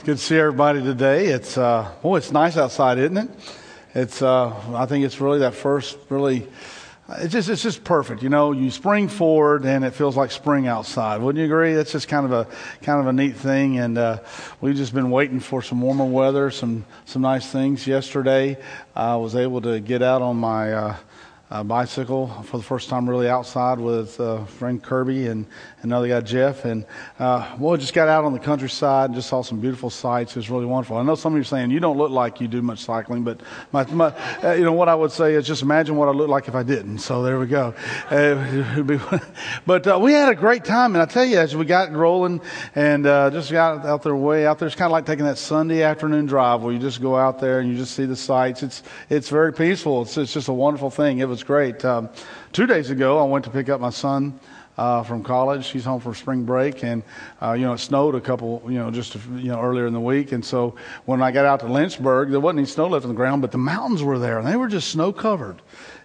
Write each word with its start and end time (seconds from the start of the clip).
It's 0.00 0.06
good 0.06 0.16
to 0.16 0.24
see 0.24 0.38
everybody 0.38 0.82
today. 0.82 1.26
It's 1.26 1.58
uh, 1.58 1.92
boy, 2.00 2.16
it's 2.16 2.32
nice 2.32 2.56
outside, 2.56 2.96
isn't 2.96 3.18
it? 3.18 3.28
It's 3.94 4.22
uh, 4.22 4.48
I 4.74 4.86
think 4.86 5.04
it's 5.04 5.20
really 5.20 5.40
that 5.40 5.52
first 5.52 5.98
really. 6.08 6.46
It's 7.18 7.34
just 7.34 7.50
it's 7.50 7.62
just 7.62 7.84
perfect, 7.84 8.22
you 8.22 8.30
know. 8.30 8.52
You 8.52 8.70
spring 8.70 9.08
forward 9.08 9.66
and 9.66 9.84
it 9.84 9.90
feels 9.90 10.16
like 10.16 10.30
spring 10.30 10.66
outside. 10.66 11.20
Wouldn't 11.20 11.38
you 11.38 11.44
agree? 11.44 11.74
That's 11.74 11.92
just 11.92 12.08
kind 12.08 12.24
of 12.24 12.32
a 12.32 12.46
kind 12.80 12.98
of 12.98 13.08
a 13.08 13.12
neat 13.12 13.36
thing. 13.36 13.78
And 13.78 13.98
uh, 13.98 14.20
we've 14.62 14.74
just 14.74 14.94
been 14.94 15.10
waiting 15.10 15.38
for 15.38 15.60
some 15.60 15.82
warmer 15.82 16.06
weather, 16.06 16.50
some 16.50 16.86
some 17.04 17.20
nice 17.20 17.46
things. 17.52 17.86
Yesterday, 17.86 18.56
I 18.96 19.16
was 19.16 19.36
able 19.36 19.60
to 19.60 19.80
get 19.80 20.00
out 20.00 20.22
on 20.22 20.38
my 20.38 20.72
bicycle 21.64 22.28
for 22.44 22.58
the 22.58 22.62
first 22.62 22.88
time 22.88 23.10
really 23.10 23.28
outside 23.28 23.78
with 23.80 24.20
uh, 24.20 24.44
friend 24.44 24.80
Kirby 24.82 25.26
and 25.26 25.46
another 25.82 26.06
guy 26.06 26.20
Jeff. 26.20 26.64
And 26.64 26.86
uh, 27.18 27.56
well 27.58 27.76
just 27.76 27.92
got 27.92 28.08
out 28.08 28.24
on 28.24 28.32
the 28.32 28.38
countryside 28.38 29.06
and 29.06 29.14
just 29.14 29.28
saw 29.28 29.42
some 29.42 29.60
beautiful 29.60 29.90
sights. 29.90 30.32
It 30.32 30.36
was 30.36 30.50
really 30.50 30.66
wonderful. 30.66 30.96
I 30.96 31.02
know 31.02 31.16
some 31.16 31.32
of 31.32 31.36
you 31.36 31.42
are 31.42 31.44
saying 31.44 31.70
you 31.70 31.80
don't 31.80 31.98
look 31.98 32.10
like 32.10 32.40
you 32.40 32.48
do 32.48 32.62
much 32.62 32.78
cycling 32.80 33.24
but 33.24 33.40
my, 33.72 33.84
my 33.86 34.14
uh, 34.44 34.52
you 34.52 34.64
know 34.64 34.72
what 34.72 34.88
I 34.88 34.94
would 34.94 35.10
say 35.12 35.34
is 35.34 35.46
just 35.46 35.62
imagine 35.62 35.96
what 35.96 36.08
I 36.08 36.12
look 36.12 36.28
like 36.28 36.46
if 36.46 36.54
I 36.54 36.62
didn't. 36.62 36.98
So 36.98 37.22
there 37.22 37.38
we 37.38 37.46
go. 37.46 37.74
Uh, 38.10 39.18
but 39.66 39.86
uh, 39.86 39.98
we 40.00 40.12
had 40.12 40.28
a 40.28 40.36
great 40.36 40.64
time. 40.64 40.94
And 40.94 41.02
I 41.02 41.06
tell 41.06 41.24
you 41.24 41.38
as 41.38 41.56
we 41.56 41.64
got 41.64 41.92
rolling 41.92 42.40
and 42.74 43.06
uh, 43.06 43.30
just 43.30 43.50
got 43.50 43.84
out 43.84 44.02
there 44.02 44.14
way 44.14 44.46
out 44.46 44.58
there 44.58 44.66
it's 44.66 44.76
kind 44.76 44.86
of 44.86 44.92
like 44.92 45.06
taking 45.06 45.24
that 45.24 45.38
Sunday 45.38 45.82
afternoon 45.82 46.26
drive 46.26 46.62
where 46.62 46.72
you 46.72 46.78
just 46.78 47.02
go 47.02 47.16
out 47.16 47.40
there 47.40 47.58
and 47.60 47.68
you 47.68 47.76
just 47.76 47.94
see 47.94 48.04
the 48.04 48.16
sights. 48.16 48.62
It's 48.62 48.82
it's 49.08 49.28
very 49.28 49.52
peaceful. 49.52 50.02
It's, 50.02 50.16
it's 50.16 50.32
just 50.32 50.48
a 50.48 50.52
wonderful 50.52 50.90
thing. 50.90 51.18
It 51.18 51.28
was 51.28 51.39
great. 51.42 51.84
Um, 51.84 52.08
two 52.52 52.66
days 52.66 52.90
ago, 52.90 53.18
I 53.18 53.24
went 53.24 53.44
to 53.44 53.50
pick 53.50 53.68
up 53.68 53.80
my 53.80 53.90
son 53.90 54.38
uh, 54.80 55.02
from 55.02 55.22
college. 55.22 55.68
He's 55.68 55.84
home 55.84 56.00
for 56.00 56.14
spring 56.14 56.44
break, 56.44 56.82
and 56.82 57.02
uh, 57.42 57.52
you 57.52 57.66
know 57.66 57.74
it 57.74 57.78
snowed 57.78 58.14
a 58.14 58.20
couple, 58.20 58.62
you 58.64 58.78
know, 58.78 58.90
just 58.90 59.14
you 59.14 59.48
know 59.48 59.60
earlier 59.60 59.86
in 59.86 59.92
the 59.92 60.00
week. 60.00 60.32
And 60.32 60.44
so 60.44 60.74
when 61.04 61.22
I 61.22 61.30
got 61.30 61.44
out 61.44 61.60
to 61.60 61.66
Lynchburg, 61.66 62.30
there 62.30 62.40
wasn't 62.40 62.60
any 62.60 62.66
snow 62.66 62.88
left 62.88 63.04
on 63.04 63.10
the 63.10 63.14
ground, 63.14 63.42
but 63.42 63.52
the 63.52 63.58
mountains 63.58 64.02
were 64.02 64.18
there, 64.18 64.38
and 64.38 64.46
they 64.46 64.56
were 64.56 64.68
just 64.68 64.88
snow 64.88 65.12
covered. 65.12 65.60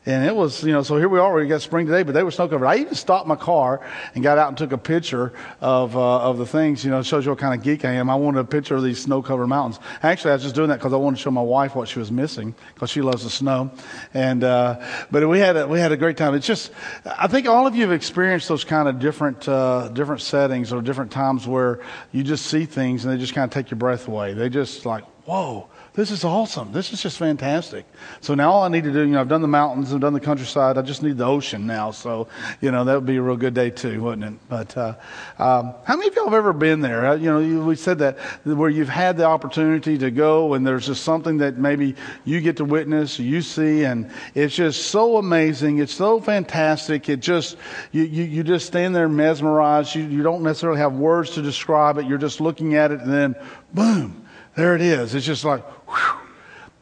And 0.06 0.24
it 0.24 0.36
was, 0.36 0.64
you 0.64 0.72
know, 0.72 0.84
so 0.84 0.98
here 0.98 1.10
we 1.10 1.18
are. 1.18 1.34
We 1.34 1.48
got 1.48 1.62
spring 1.62 1.88
today, 1.88 2.04
but 2.04 2.14
they 2.14 2.22
were 2.22 2.30
snow 2.30 2.48
covered. 2.48 2.68
I 2.68 2.78
even 2.78 2.94
stopped 2.94 3.28
my 3.28 3.36
car 3.36 3.82
and 4.14 4.24
got 4.24 4.38
out 4.38 4.50
and 4.50 4.58
took 4.58 4.72
a 4.72 4.78
picture 4.78 5.34
of 5.62 5.98
uh, 5.98 6.30
of 6.30 6.38
the 6.38 6.46
things. 6.46 6.86
You 6.86 6.92
know, 6.92 7.00
it 7.00 7.06
shows 7.06 7.26
you 7.26 7.32
what 7.32 7.40
kind 7.40 7.58
of 7.58 7.64
geek 7.64 7.86
I 7.86 7.94
am. 7.94 8.10
I 8.10 8.16
wanted 8.16 8.40
a 8.40 8.44
picture 8.44 8.76
of 8.76 8.84
these 8.84 9.02
snow 9.02 9.24
covered 9.24 9.48
mountains. 9.48 9.80
Actually, 10.04 10.32
I 10.32 10.34
was 10.36 10.44
just 10.44 10.54
doing 10.54 10.70
that 10.70 10.78
because 10.78 10.94
I 10.94 10.98
wanted 10.98 11.18
to 11.18 11.24
show 11.24 11.32
my 11.32 11.42
wife 11.42 11.76
what 11.76 11.88
she 11.88 11.98
was 11.98 12.12
missing 12.12 12.54
because 12.76 12.92
she 12.92 13.02
loves 13.02 13.24
the 13.24 13.32
snow. 13.32 13.72
And 14.14 14.44
uh, 14.44 14.80
but 15.10 15.28
we 15.28 15.40
had 15.40 15.58
a, 15.58 15.68
we 15.68 15.80
had 15.80 15.92
a 15.92 15.98
great 15.98 16.18
time. 16.18 16.36
It's 16.36 16.46
just, 16.46 16.72
I 17.04 17.28
think 17.28 17.48
all 17.48 17.66
of 17.66 17.76
you 17.76 17.82
have 17.82 17.92
experienced 17.92 18.48
those 18.48 18.64
kind 18.64 18.88
of 18.88 19.00
different 19.00 19.48
uh, 19.50 19.90
different 19.90 20.22
settings 20.22 20.72
or 20.72 20.84
different 20.84 21.12
times 21.12 21.48
where 21.48 21.80
you 22.12 22.24
just 22.24 22.46
see 22.46 22.66
things 22.66 23.06
and 23.06 23.14
they 23.14 23.18
just 23.18 23.34
kind 23.34 23.46
of 23.46 23.52
take 23.52 23.72
your 23.72 23.80
breath 23.80 24.08
away. 24.08 24.34
They 24.34 24.50
just 24.50 24.86
like, 24.86 25.04
whoa 25.26 25.68
this 25.96 26.12
is 26.12 26.26
awesome. 26.26 26.74
This 26.74 26.92
is 26.92 27.02
just 27.02 27.18
fantastic. 27.18 27.86
So 28.20 28.36
now 28.36 28.52
all 28.52 28.64
I 28.64 28.68
need 28.68 28.84
to 28.84 28.92
do, 28.92 29.00
you 29.00 29.14
know, 29.14 29.22
I've 29.22 29.30
done 29.30 29.42
the 29.42 29.48
mountains, 29.48 29.94
I've 29.94 30.02
done 30.02 30.12
the 30.12 30.20
countryside. 30.20 30.78
I 30.78 30.82
just 30.82 31.02
need 31.02 31.18
the 31.18 31.26
ocean 31.26 31.66
now. 31.66 31.92
So, 31.92 32.28
you 32.60 32.70
know, 32.70 32.84
that 32.84 32.96
would 32.96 33.06
be 33.06 33.16
a 33.16 33.22
real 33.22 33.38
good 33.38 33.54
day 33.54 33.70
too, 33.70 34.02
wouldn't 34.02 34.36
it? 34.36 34.40
But 34.50 34.76
uh, 34.76 34.96
um, 35.40 35.74
how 35.86 35.96
many 35.96 36.10
of 36.10 36.16
y'all 36.16 36.26
have 36.26 36.34
ever 36.34 36.52
been 36.52 36.82
there? 36.82 37.06
Uh, 37.06 37.16
you 37.16 37.32
know, 37.32 37.66
we 37.66 37.78
said 37.78 38.00
that 38.00 38.20
where 38.44 38.70
you've 38.70 38.90
had 38.90 39.16
the 39.16 39.24
opportunity 39.24 39.98
to 39.98 40.12
go 40.12 40.54
and 40.54 40.68
there's 40.68 40.88
just 40.88 41.04
something 41.04 41.38
that 41.38 41.58
maybe 41.58 41.96
you 42.26 42.42
get 42.42 42.58
to 42.58 42.66
witness, 42.66 43.18
you 43.18 43.42
see, 43.42 43.86
and 43.86 44.12
it's 44.34 44.56
just 44.56 44.88
so 44.88 45.16
amazing. 45.16 45.80
It's 45.80 45.94
so 45.94 46.20
fantastic. 46.20 47.08
It 47.08 47.22
just, 47.22 47.56
you, 47.94 48.04
you, 48.04 48.24
you 48.26 48.44
just 48.44 48.66
stand 48.66 48.94
there 48.94 49.08
mesmerized. 49.08 49.96
You, 49.96 50.04
you 50.04 50.24
don't 50.24 50.44
necessarily 50.44 50.80
have 50.80 50.94
words 50.94 51.32
to 51.32 51.42
describe 51.42 51.98
it. 52.00 52.06
You're 52.06 52.18
just 52.18 52.42
looking 52.42 52.76
at 52.76 52.92
it 52.92 53.00
and 53.00 53.14
then 53.14 53.36
boom 53.74 54.25
there 54.56 54.76
it 54.76 54.82
is. 54.82 55.16
It's 55.16 55.26
just 55.26 55.46
like, 55.46 55.64
whew. 55.88 56.20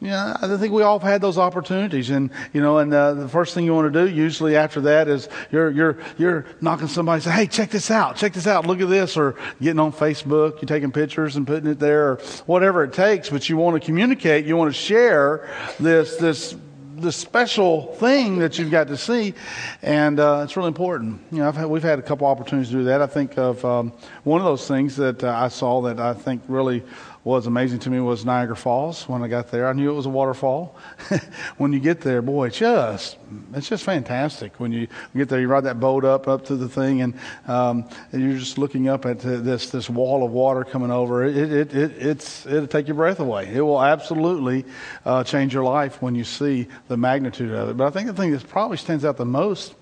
Yeah, 0.04 0.36
I 0.42 0.58
think 0.58 0.74
we 0.74 0.82
all 0.82 0.98
have 0.98 1.08
had 1.08 1.22
those 1.22 1.38
opportunities, 1.38 2.10
and 2.10 2.28
you 2.52 2.60
know, 2.60 2.76
and 2.76 2.92
uh, 2.92 3.14
the 3.14 3.28
first 3.28 3.54
thing 3.54 3.64
you 3.64 3.72
want 3.72 3.90
to 3.90 4.06
do, 4.06 4.12
usually 4.12 4.54
after 4.54 4.82
that, 4.82 5.08
is 5.08 5.30
you're 5.50 5.70
you're 5.70 5.98
you're 6.18 6.44
knocking 6.60 6.88
somebody, 6.88 7.22
say, 7.22 7.30
"Hey, 7.30 7.46
check 7.46 7.70
this 7.70 7.90
out, 7.90 8.16
check 8.16 8.34
this 8.34 8.46
out, 8.46 8.66
look 8.66 8.82
at 8.82 8.90
this," 8.90 9.16
or 9.16 9.34
getting 9.62 9.80
on 9.80 9.92
Facebook, 9.92 10.60
you're 10.60 10.68
taking 10.68 10.92
pictures 10.92 11.36
and 11.36 11.46
putting 11.46 11.70
it 11.70 11.78
there, 11.78 12.10
or 12.10 12.16
whatever 12.44 12.84
it 12.84 12.92
takes. 12.92 13.30
But 13.30 13.48
you 13.48 13.56
want 13.56 13.80
to 13.80 13.86
communicate, 13.86 14.44
you 14.44 14.58
want 14.58 14.74
to 14.74 14.78
share 14.78 15.48
this 15.80 16.16
this 16.16 16.54
the 16.96 17.10
special 17.10 17.94
thing 17.94 18.38
that 18.38 18.58
you've 18.58 18.70
got 18.70 18.88
to 18.88 18.98
see, 18.98 19.32
and 19.80 20.20
uh, 20.20 20.42
it's 20.44 20.54
really 20.56 20.68
important. 20.68 21.20
You 21.32 21.38
know, 21.38 21.50
had, 21.50 21.66
we've 21.66 21.82
had 21.82 21.98
a 21.98 22.02
couple 22.02 22.26
opportunities 22.26 22.70
to 22.72 22.76
do 22.76 22.84
that. 22.84 23.00
I 23.00 23.06
think 23.06 23.38
of 23.38 23.64
um, 23.64 23.92
one 24.24 24.40
of 24.40 24.44
those 24.44 24.68
things 24.68 24.96
that 24.96 25.24
uh, 25.24 25.30
I 25.34 25.48
saw 25.48 25.80
that 25.82 25.98
I 25.98 26.12
think 26.12 26.42
really 26.46 26.82
was 27.24 27.46
amazing 27.46 27.78
to 27.78 27.90
me 27.90 27.98
was 28.00 28.26
Niagara 28.26 28.54
Falls 28.54 29.08
when 29.08 29.22
I 29.22 29.28
got 29.28 29.50
there. 29.50 29.66
I 29.66 29.72
knew 29.72 29.90
it 29.90 29.94
was 29.94 30.04
a 30.04 30.10
waterfall. 30.10 30.76
when 31.56 31.72
you 31.72 31.80
get 31.80 32.02
there, 32.02 32.20
boy, 32.20 32.48
it's 32.48 32.58
just 32.58 33.16
it's 33.54 33.66
just 33.66 33.82
fantastic. 33.82 34.60
When 34.60 34.72
you 34.72 34.88
get 35.16 35.30
there, 35.30 35.40
you 35.40 35.48
ride 35.48 35.64
that 35.64 35.80
boat 35.80 36.04
up 36.04 36.28
up 36.28 36.44
to 36.46 36.56
the 36.56 36.68
thing, 36.68 37.00
and, 37.00 37.14
um, 37.46 37.88
and 38.12 38.22
you're 38.22 38.38
just 38.38 38.58
looking 38.58 38.88
up 38.88 39.06
at 39.06 39.20
this 39.20 39.70
this 39.70 39.88
wall 39.88 40.24
of 40.24 40.32
water 40.32 40.64
coming 40.64 40.90
over. 40.90 41.24
It 41.24 41.36
it, 41.36 41.74
it 41.74 41.92
it's 41.96 42.44
it'll 42.44 42.66
take 42.66 42.88
your 42.88 42.96
breath 42.96 43.20
away. 43.20 43.50
It 43.54 43.62
will 43.62 43.82
absolutely 43.82 44.66
uh, 45.06 45.24
change 45.24 45.54
your 45.54 45.64
life 45.64 46.02
when 46.02 46.14
you 46.14 46.24
see 46.24 46.68
the 46.88 46.98
magnitude 46.98 47.52
of 47.52 47.70
it. 47.70 47.76
But 47.78 47.86
I 47.86 47.90
think 47.90 48.06
the 48.06 48.14
thing 48.14 48.32
that 48.32 48.46
probably 48.48 48.76
stands 48.76 49.02
out 49.02 49.16
the 49.16 49.24
most 49.24 49.74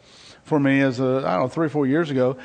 for 0.45 0.61
me 0.61 0.81
is 0.81 1.01
uh, 1.01 1.19
I 1.27 1.33
don't 1.33 1.41
know 1.41 1.49
three 1.49 1.67
or 1.67 1.71
four 1.71 1.89
years 1.89 2.09
ago, 2.09 2.37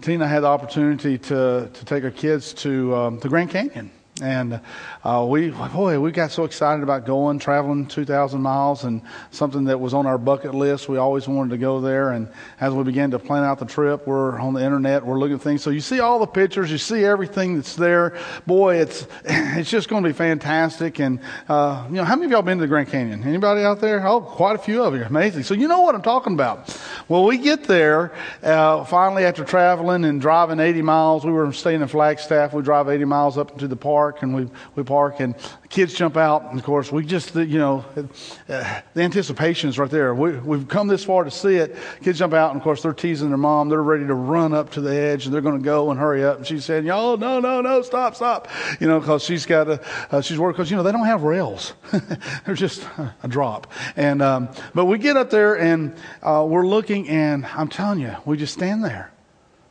Tina 0.00 0.28
had 0.28 0.44
the 0.44 0.46
opportunity 0.46 1.18
to 1.18 1.70
to 1.74 1.84
take 1.84 2.04
her 2.04 2.12
kids 2.12 2.54
to 2.54 2.94
um, 2.94 3.18
the 3.18 3.28
Grand 3.28 3.50
Canyon 3.50 3.90
and 4.22 4.60
uh, 5.02 5.26
we, 5.28 5.50
boy, 5.50 5.98
we 5.98 6.12
got 6.12 6.30
so 6.30 6.44
excited 6.44 6.84
about 6.84 7.04
going, 7.04 7.40
traveling 7.40 7.84
2,000 7.84 8.40
miles, 8.40 8.84
and 8.84 9.02
something 9.32 9.64
that 9.64 9.80
was 9.80 9.92
on 9.92 10.06
our 10.06 10.18
bucket 10.18 10.54
list. 10.54 10.88
We 10.88 10.98
always 10.98 11.26
wanted 11.26 11.50
to 11.50 11.58
go 11.58 11.80
there. 11.80 12.12
And 12.12 12.28
as 12.60 12.72
we 12.72 12.84
began 12.84 13.10
to 13.10 13.18
plan 13.18 13.42
out 13.42 13.58
the 13.58 13.64
trip, 13.64 14.06
we're 14.06 14.38
on 14.38 14.54
the 14.54 14.64
internet, 14.64 15.04
we're 15.04 15.18
looking 15.18 15.34
at 15.34 15.42
things. 15.42 15.62
So 15.62 15.70
you 15.70 15.80
see 15.80 15.98
all 15.98 16.20
the 16.20 16.28
pictures, 16.28 16.70
you 16.70 16.78
see 16.78 17.04
everything 17.04 17.56
that's 17.56 17.74
there. 17.74 18.16
Boy, 18.46 18.76
it's 18.76 19.04
it's 19.24 19.68
just 19.68 19.88
going 19.88 20.04
to 20.04 20.08
be 20.08 20.12
fantastic. 20.12 21.00
And 21.00 21.18
uh, 21.48 21.84
you 21.88 21.96
know, 21.96 22.04
how 22.04 22.14
many 22.14 22.26
of 22.26 22.30
y'all 22.30 22.42
been 22.42 22.58
to 22.58 22.62
the 22.62 22.68
Grand 22.68 22.90
Canyon? 22.90 23.24
Anybody 23.24 23.62
out 23.62 23.80
there? 23.80 24.06
Oh, 24.06 24.20
quite 24.20 24.54
a 24.54 24.62
few 24.62 24.84
of 24.84 24.94
you. 24.94 25.02
Amazing. 25.02 25.42
So 25.42 25.54
you 25.54 25.66
know 25.66 25.80
what 25.80 25.96
I'm 25.96 26.02
talking 26.02 26.34
about. 26.34 26.78
Well, 27.08 27.24
we 27.24 27.36
get 27.36 27.64
there 27.64 28.12
uh, 28.44 28.84
finally 28.84 29.24
after 29.24 29.44
traveling 29.44 30.04
and 30.04 30.20
driving 30.20 30.60
80 30.60 30.82
miles. 30.82 31.26
We 31.26 31.32
were 31.32 31.52
staying 31.52 31.82
in 31.82 31.88
Flagstaff. 31.88 32.52
We 32.54 32.62
drive 32.62 32.88
80 32.88 33.06
miles 33.06 33.36
up 33.36 33.50
into 33.50 33.66
the 33.66 33.74
park 33.74 34.03
park 34.04 34.22
and 34.22 34.34
we, 34.34 34.46
we 34.74 34.82
park 34.82 35.20
and 35.20 35.34
the 35.62 35.68
kids 35.68 35.94
jump 35.94 36.16
out. 36.18 36.42
And 36.50 36.58
of 36.58 36.64
course, 36.64 36.92
we 36.92 37.06
just, 37.06 37.34
you 37.34 37.58
know, 37.58 37.86
the 37.94 38.82
anticipation 38.96 39.70
is 39.70 39.78
right 39.78 39.90
there. 39.90 40.14
We, 40.14 40.32
we've 40.32 40.68
come 40.68 40.88
this 40.88 41.02
far 41.02 41.24
to 41.24 41.30
see 41.30 41.54
it. 41.54 41.74
Kids 42.02 42.18
jump 42.18 42.34
out 42.34 42.50
and 42.50 42.58
of 42.58 42.62
course 42.62 42.82
they're 42.82 42.92
teasing 42.92 43.30
their 43.30 43.38
mom. 43.38 43.70
They're 43.70 43.82
ready 43.82 44.06
to 44.06 44.14
run 44.14 44.52
up 44.52 44.70
to 44.72 44.82
the 44.82 44.94
edge 44.94 45.24
and 45.24 45.34
they're 45.34 45.40
going 45.40 45.58
to 45.58 45.64
go 45.64 45.90
and 45.90 45.98
hurry 45.98 46.22
up. 46.22 46.36
And 46.36 46.46
she's 46.46 46.66
saying, 46.66 46.84
y'all, 46.84 47.16
no, 47.16 47.40
no, 47.40 47.62
no, 47.62 47.80
stop, 47.80 48.14
stop. 48.14 48.48
You 48.78 48.88
know, 48.88 49.00
cause 49.00 49.24
she's 49.24 49.46
got 49.46 49.68
a, 49.68 49.80
uh, 50.10 50.20
she's 50.20 50.38
worried 50.38 50.52
because, 50.52 50.70
you 50.70 50.76
know, 50.76 50.82
they 50.82 50.92
don't 50.92 51.06
have 51.06 51.22
rails. 51.22 51.72
they're 52.44 52.54
just 52.54 52.86
a 53.22 53.28
drop. 53.28 53.72
And, 53.96 54.20
um, 54.20 54.50
but 54.74 54.84
we 54.84 54.98
get 54.98 55.16
up 55.16 55.30
there 55.30 55.58
and, 55.58 55.96
uh, 56.22 56.44
we're 56.46 56.66
looking 56.66 57.08
and 57.08 57.46
I'm 57.46 57.68
telling 57.68 58.00
you, 58.00 58.14
we 58.26 58.36
just 58.36 58.52
stand 58.52 58.84
there. 58.84 59.12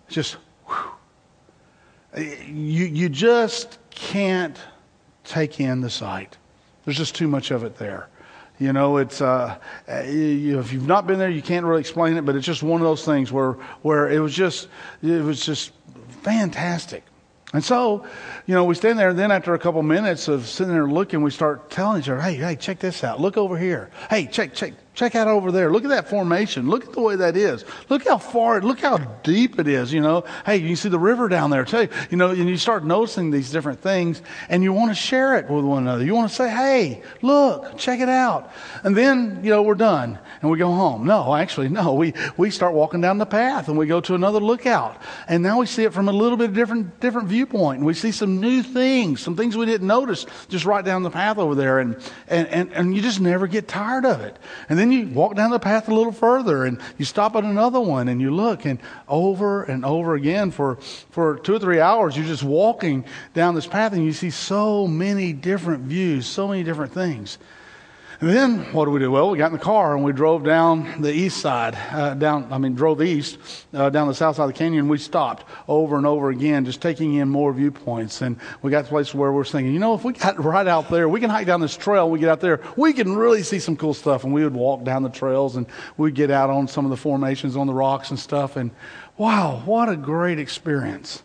Just. 0.09 0.38
You, 2.15 2.85
you 2.85 3.09
just 3.09 3.79
can't 3.96 4.58
take 5.24 5.59
in 5.59 5.81
the 5.81 5.90
sight. 5.90 6.38
There's 6.86 6.98
just 6.98 7.16
too 7.16 7.28
much 7.28 7.52
of 7.52 7.64
it 7.64 7.78
there. 7.78 8.09
You 8.59 8.72
know, 8.72 8.98
it's 8.98 9.22
uh, 9.22 9.58
if 9.88 10.72
you've 10.72 10.88
not 10.88 11.08
been 11.08 11.18
there, 11.18 11.30
you 11.30 11.42
can't 11.42 11.66
really 11.66 11.81
explain 11.81 12.18
it. 12.18 12.26
But 12.26 12.36
it's 12.36 12.46
just 12.46 12.62
one 12.62 12.81
of 12.81 12.86
those 12.86 13.04
things 13.04 13.31
where 13.31 13.54
where 13.81 14.09
it 14.09 14.20
was 14.20 14.34
just 14.34 14.68
it 15.02 15.24
was 15.24 15.44
just 15.44 15.72
fantastic. 16.22 17.04
And 17.52 17.64
so, 17.64 18.06
you 18.48 18.56
know, 18.56 18.64
we 18.64 18.74
stand 18.74 18.98
there, 18.98 19.09
and 19.09 19.20
then 19.20 19.31
after 19.31 19.54
a 19.54 19.59
couple 19.59 19.84
minutes 19.84 20.28
of 20.28 20.48
sitting 20.48 20.74
there 20.74 20.88
looking, 20.88 21.22
we 21.22 21.30
start 21.30 21.69
telling 21.69 22.01
each 22.01 22.10
other, 22.10 22.22
"Hey, 22.22 22.36
hey, 22.36 22.56
check 22.56 22.80
this 22.80 23.04
out! 23.04 23.19
Look 23.19 23.38
over 23.38 23.57
here! 23.57 23.92
Hey, 24.10 24.25
check, 24.25 24.54
check, 24.54 24.74
Check 24.95 25.16
out 25.16 25.28
over 25.28 25.51
there. 25.51 25.72
Look 25.72 25.84
at 25.84 25.90
that 25.90 26.07
formation. 26.07 26.69
Look 26.69 26.86
at 26.86 26.94
the 26.94 27.01
way 27.01 27.16
that 27.16 27.36
is. 27.36 27.66
Look 27.90 28.07
how 28.07 28.19
far, 28.19 28.60
it 28.60 28.63
look 28.63 28.80
how 28.80 28.98
deep 29.24 29.60
it 29.60 29.68
is, 29.68 29.92
you 29.92 30.01
know. 30.01 30.24
Hey, 30.45 30.57
you 30.57 30.75
see 30.75 30.90
the 30.90 31.00
river 31.00 31.28
down 31.28 31.50
there 31.50 31.66
too. 31.66 31.88
You 32.12 32.18
know, 32.18 32.30
and 32.30 32.48
you 32.48 32.57
start 32.57 32.86
noticing 32.86 33.31
these 33.31 33.50
different 33.50 33.81
things 33.81 34.22
and 34.50 34.62
you 34.62 34.72
want 34.72 34.92
to 34.92 34.95
share 34.95 35.36
it 35.38 35.50
with 35.50 35.66
one 35.66 35.84
another. 35.84 36.06
You 36.06 36.13
want 36.13 36.30
to 36.30 36.36
say, 36.36 36.48
hey, 36.48 37.01
look, 37.24 37.75
check 37.75 38.01
it 38.01 38.10
out. 38.10 38.51
And 38.84 38.95
then, 38.95 39.40
you 39.44 39.50
know, 39.50 39.63
we're 39.63 39.74
done 39.74 40.19
and 40.42 40.51
we 40.51 40.60
go 40.60 40.72
home. 40.72 41.07
No, 41.07 41.34
actually, 41.34 41.69
no. 41.69 41.96
We, 41.96 42.13
we 42.38 42.51
start 42.51 42.75
walking 42.75 43.01
down 43.01 43.18
the 43.18 43.25
path 43.25 43.69
and 43.69 43.78
we 43.78 43.88
go 43.88 44.00
to 44.01 44.13
another 44.13 44.39
lookout. 44.39 45.01
And 45.28 45.42
now 45.42 45.60
we 45.60 45.66
see 45.66 45.86
it 45.86 45.94
from 45.94 46.07
a 46.07 46.13
little 46.13 46.38
bit 46.38 46.54
different, 46.54 47.00
different 47.00 47.30
viewpoint. 47.30 47.80
And 47.80 47.88
we 47.88 47.96
see 47.96 48.12
some 48.12 48.39
new 48.39 48.62
things, 48.62 49.22
some 49.22 49.36
things 49.36 49.57
we 49.57 49.66
didn't 49.66 49.88
notice 49.88 50.28
just 50.50 50.66
right 50.66 50.86
down 50.86 51.01
the 51.01 51.10
path 51.10 51.39
over 51.39 51.56
there. 51.56 51.80
And, 51.80 51.96
and, 52.28 52.48
and, 52.50 52.74
and 52.74 52.96
you 52.96 53.01
just 53.01 53.19
never 53.19 53.48
get 53.48 53.68
tired 53.68 54.06
of 54.06 54.22
it. 54.22 54.38
And 54.69 54.78
then 54.78 54.82
then 54.83 54.91
you 54.91 55.07
walk 55.13 55.35
down 55.35 55.50
the 55.50 55.59
path 55.59 55.88
a 55.88 55.94
little 55.94 56.12
further 56.12 56.65
and 56.65 56.77
you 56.97 57.06
stop 57.06 57.38
at 57.38 57.45
another 57.45 57.80
one 57.80 58.09
and 58.09 58.19
you 58.19 58.31
look 58.31 58.65
and 58.65 58.80
over 59.07 59.63
and 59.63 59.85
over 59.85 60.15
again 60.15 60.51
for, 60.51 60.75
for 61.09 61.38
two 61.39 61.56
or 61.56 61.59
three 61.59 61.80
hours, 61.80 62.18
you're 62.18 62.25
just 62.25 62.44
walking 62.44 63.06
down 63.33 63.56
this 63.56 63.65
path 63.65 63.94
and 63.94 64.03
you 64.03 64.12
see 64.12 64.30
so 64.30 64.85
many 64.85 65.31
different 65.31 65.83
views, 65.83 66.25
so 66.25 66.50
many 66.50 66.63
different 66.63 66.91
things. 66.91 67.38
And 68.24 68.31
then 68.31 68.60
what 68.72 68.86
do 68.86 68.92
we 68.92 69.02
do? 69.02 69.12
Well, 69.12 69.31
we 69.31 69.38
got 69.38 69.48
in 69.48 69.52
the 69.52 69.60
car 69.60 69.94
and 69.94 70.06
we 70.06 70.14
drove 70.14 70.46
down 70.46 71.02
the 71.02 71.12
east 71.12 71.42
side, 71.42 71.75
uh, 71.92 72.14
down, 72.14 72.48
I 72.54 72.58
mean, 72.58 72.74
drove 72.74 73.02
east, 73.02 73.38
uh, 73.74 73.90
down 73.90 74.08
the 74.08 74.14
south 74.14 74.38
side 74.38 74.44
of 74.44 74.48
the 74.48 74.58
canyon. 74.58 74.88
We 74.88 74.98
stopped 74.98 75.44
over 75.68 75.98
and 75.98 76.06
over 76.06 76.30
again, 76.30 76.64
just 76.64 76.81
taking 76.81 77.16
in 77.16 77.28
more 77.28 77.52
viewpoints. 77.52 78.22
And 78.22 78.40
we 78.62 78.72
got 78.72 78.84
to 78.84 78.86
a 78.86 78.90
place 78.92 79.14
where 79.14 79.34
we're 79.34 79.44
thinking, 79.44 79.74
you 79.74 79.80
know, 79.80 79.94
if 79.94 80.06
we 80.06 80.14
got 80.14 80.42
right 80.42 80.66
out 80.66 80.90
there, 80.90 81.10
we 81.10 81.20
can 81.20 81.30
hike 81.30 81.48
down 81.48 81.60
this 81.60 81.75
trail, 81.75 82.10
we 82.10 82.18
get 82.18 82.30
out 82.30 82.40
there, 82.40 82.62
we 82.78 82.94
can 82.94 83.14
really 83.14 83.44
see 83.44 83.60
some 83.60 83.75
cool 83.75 83.94
stuff. 83.94 84.24
And 84.24 84.34
we 84.34 84.46
would 84.46 84.54
walk 84.54 84.86
down 84.86 85.04
the 85.04 85.10
trails 85.10 85.58
and 85.58 85.68
we'd 85.98 86.16
get 86.16 86.31
out 86.31 86.50
on 86.50 86.70
some 86.70 86.86
of 86.86 86.92
the 86.92 86.98
formations 86.98 87.58
on 87.58 87.68
the 87.68 87.74
rocks 87.74 88.10
and 88.10 88.18
stuff. 88.18 88.56
And 88.56 88.72
wow, 89.18 89.62
what 89.66 89.90
a 89.90 89.98
great 89.98 90.40
experience. 90.40 91.24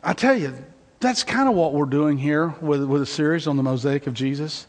I 0.00 0.12
tell 0.12 0.38
you, 0.38 0.54
that's 1.00 1.24
kind 1.24 1.48
of 1.48 1.56
what 1.56 1.72
we're 1.72 1.86
doing 1.86 2.18
here 2.18 2.54
with, 2.60 2.84
with 2.84 3.02
a 3.02 3.06
series 3.06 3.48
on 3.48 3.56
the 3.56 3.64
mosaic 3.64 4.06
of 4.06 4.14
Jesus 4.14 4.68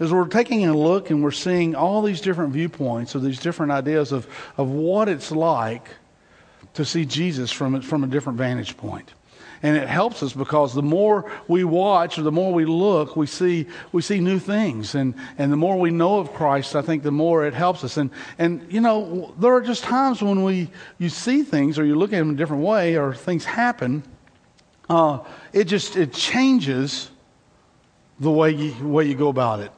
is 0.00 0.12
we're 0.12 0.26
taking 0.26 0.66
a 0.66 0.76
look 0.76 1.10
and 1.10 1.22
we're 1.22 1.30
seeing 1.30 1.74
all 1.74 2.02
these 2.02 2.20
different 2.20 2.52
viewpoints 2.52 3.14
of 3.14 3.22
these 3.22 3.38
different 3.38 3.70
ideas 3.70 4.12
of, 4.12 4.26
of 4.56 4.68
what 4.70 5.08
it's 5.08 5.30
like 5.30 5.88
to 6.74 6.84
see 6.84 7.04
Jesus 7.04 7.52
from, 7.52 7.80
from 7.82 8.02
a 8.02 8.06
different 8.06 8.38
vantage 8.38 8.76
point. 8.76 9.12
And 9.62 9.76
it 9.76 9.88
helps 9.88 10.22
us 10.22 10.32
because 10.32 10.72
the 10.72 10.82
more 10.82 11.30
we 11.46 11.64
watch 11.64 12.18
or 12.18 12.22
the 12.22 12.32
more 12.32 12.50
we 12.50 12.64
look, 12.64 13.14
we 13.14 13.26
see, 13.26 13.66
we 13.92 14.00
see 14.00 14.18
new 14.18 14.38
things. 14.38 14.94
And, 14.94 15.14
and 15.36 15.52
the 15.52 15.56
more 15.56 15.78
we 15.78 15.90
know 15.90 16.18
of 16.18 16.32
Christ, 16.32 16.74
I 16.74 16.80
think 16.80 17.02
the 17.02 17.10
more 17.10 17.46
it 17.46 17.52
helps 17.52 17.84
us. 17.84 17.98
And, 17.98 18.10
and, 18.38 18.66
you 18.72 18.80
know, 18.80 19.34
there 19.38 19.52
are 19.52 19.60
just 19.60 19.84
times 19.84 20.22
when 20.22 20.44
we, 20.44 20.70
you 20.98 21.10
see 21.10 21.42
things 21.42 21.78
or 21.78 21.84
you 21.84 21.94
look 21.94 22.14
at 22.14 22.18
them 22.18 22.30
a 22.30 22.34
different 22.34 22.62
way 22.62 22.96
or 22.96 23.12
things 23.12 23.44
happen. 23.44 24.02
Uh, 24.88 25.18
it 25.52 25.64
just, 25.64 25.94
it 25.94 26.14
changes 26.14 27.10
the 28.18 28.30
way 28.30 28.52
you, 28.52 28.88
way 28.88 29.04
you 29.04 29.14
go 29.14 29.28
about 29.28 29.60
it. 29.60 29.70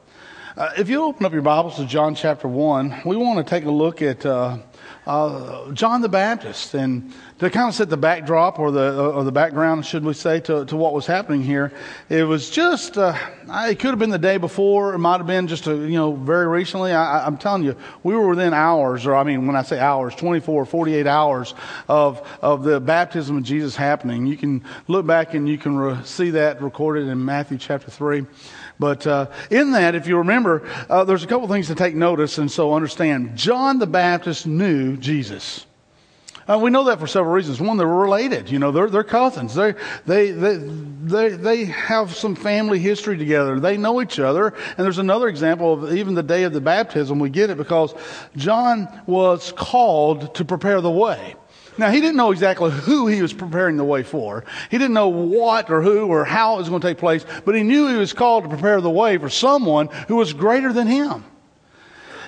Uh, 0.55 0.71
if 0.77 0.87
you 0.87 1.01
open 1.01 1.25
up 1.25 1.33
your 1.33 1.41
Bibles 1.41 1.77
to 1.77 1.85
John 1.85 2.13
chapter 2.13 2.47
1, 2.47 3.01
we 3.05 3.15
want 3.17 3.43
to 3.43 3.49
take 3.49 3.65
a 3.65 3.71
look 3.71 4.03
at 4.03 4.23
uh, 4.23 4.59
uh, 5.07 5.71
John 5.71 6.01
the 6.01 6.09
Baptist 6.09 6.75
and 6.75 7.11
to 7.39 7.49
kind 7.49 7.69
of 7.69 7.73
set 7.73 7.89
the 7.89 7.97
backdrop 7.97 8.59
or 8.59 8.69
the, 8.69 8.99
uh, 8.99 9.11
or 9.13 9.23
the 9.23 9.31
background, 9.31 9.83
should 9.83 10.05
we 10.05 10.13
say, 10.13 10.39
to, 10.41 10.63
to 10.65 10.75
what 10.77 10.93
was 10.93 11.07
happening 11.07 11.41
here. 11.41 11.73
It 12.07 12.23
was 12.25 12.51
just, 12.51 12.99
uh, 12.99 13.17
it 13.49 13.79
could 13.79 13.89
have 13.89 13.97
been 13.97 14.11
the 14.11 14.19
day 14.19 14.37
before. 14.37 14.93
It 14.93 14.99
might 14.99 15.17
have 15.17 15.25
been 15.25 15.47
just, 15.47 15.65
a, 15.65 15.73
you 15.73 15.97
know, 15.97 16.13
very 16.13 16.47
recently. 16.47 16.91
I, 16.91 17.25
I'm 17.25 17.37
telling 17.37 17.63
you, 17.63 17.75
we 18.03 18.13
were 18.13 18.29
within 18.29 18.53
hours, 18.53 19.07
or 19.07 19.15
I 19.15 19.23
mean, 19.23 19.47
when 19.47 19.55
I 19.55 19.63
say 19.63 19.79
hours, 19.79 20.13
24, 20.13 20.65
48 20.65 21.07
hours 21.07 21.55
of, 21.87 22.25
of 22.43 22.63
the 22.63 22.79
baptism 22.79 23.37
of 23.37 23.43
Jesus 23.43 23.75
happening. 23.75 24.27
You 24.27 24.37
can 24.37 24.63
look 24.87 25.07
back 25.07 25.33
and 25.33 25.49
you 25.49 25.57
can 25.57 25.75
re- 25.77 26.03
see 26.03 26.29
that 26.29 26.61
recorded 26.61 27.07
in 27.07 27.25
Matthew 27.25 27.57
chapter 27.57 27.89
3. 27.89 28.27
But 28.83 29.07
uh, 29.07 29.27
in 29.49 29.71
that, 29.71 29.95
if 29.95 30.07
you 30.07 30.17
remember, 30.17 30.61
uh, 30.89 31.05
there's 31.05 31.23
a 31.23 31.27
couple 31.27 31.47
things 31.47 31.67
to 31.67 31.75
take 31.75 31.95
notice 31.95 32.37
and 32.37 32.51
so 32.51 32.73
understand. 32.73 33.37
John 33.37 33.79
the 33.79 33.87
Baptist 33.87 34.45
knew 34.45 34.97
Jesus. 34.97 35.65
Uh, 36.49 36.59
we 36.61 36.69
know 36.69 36.83
that 36.83 36.99
for 36.99 37.07
several 37.07 37.33
reasons. 37.33 37.61
One, 37.61 37.77
they're 37.77 37.87
related. 37.87 38.49
You 38.49 38.59
know, 38.59 38.71
they're, 38.71 38.89
they're 38.89 39.05
cousins. 39.05 39.55
They, 39.55 39.75
they, 40.05 40.31
they, 40.31 40.57
they, 40.57 41.29
they 41.29 41.63
have 41.63 42.13
some 42.13 42.35
family 42.35 42.77
history 42.77 43.17
together. 43.17 43.57
They 43.61 43.77
know 43.77 44.01
each 44.01 44.19
other. 44.19 44.47
And 44.47 44.83
there's 44.83 44.97
another 44.97 45.29
example 45.29 45.85
of 45.85 45.95
even 45.95 46.13
the 46.13 46.21
day 46.21 46.43
of 46.43 46.51
the 46.51 46.59
baptism. 46.59 47.19
We 47.19 47.29
get 47.29 47.51
it 47.51 47.55
because 47.55 47.95
John 48.35 48.89
was 49.07 49.53
called 49.53 50.35
to 50.35 50.43
prepare 50.43 50.81
the 50.81 50.91
way. 50.91 51.35
Now, 51.77 51.89
he 51.91 51.99
didn't 52.01 52.17
know 52.17 52.31
exactly 52.31 52.71
who 52.71 53.07
he 53.07 53.21
was 53.21 53.33
preparing 53.33 53.77
the 53.77 53.83
way 53.83 54.03
for. 54.03 54.43
He 54.69 54.77
didn't 54.77 54.93
know 54.93 55.07
what 55.07 55.69
or 55.69 55.81
who 55.81 56.07
or 56.07 56.23
how 56.23 56.55
it 56.55 56.57
was 56.59 56.69
going 56.69 56.81
to 56.81 56.87
take 56.87 56.97
place, 56.97 57.25
but 57.45 57.55
he 57.55 57.63
knew 57.63 57.87
he 57.87 57.95
was 57.95 58.13
called 58.13 58.43
to 58.43 58.49
prepare 58.49 58.79
the 58.81 58.89
way 58.89 59.17
for 59.17 59.29
someone 59.29 59.87
who 60.07 60.15
was 60.15 60.33
greater 60.33 60.71
than 60.71 60.87
him. 60.87 61.25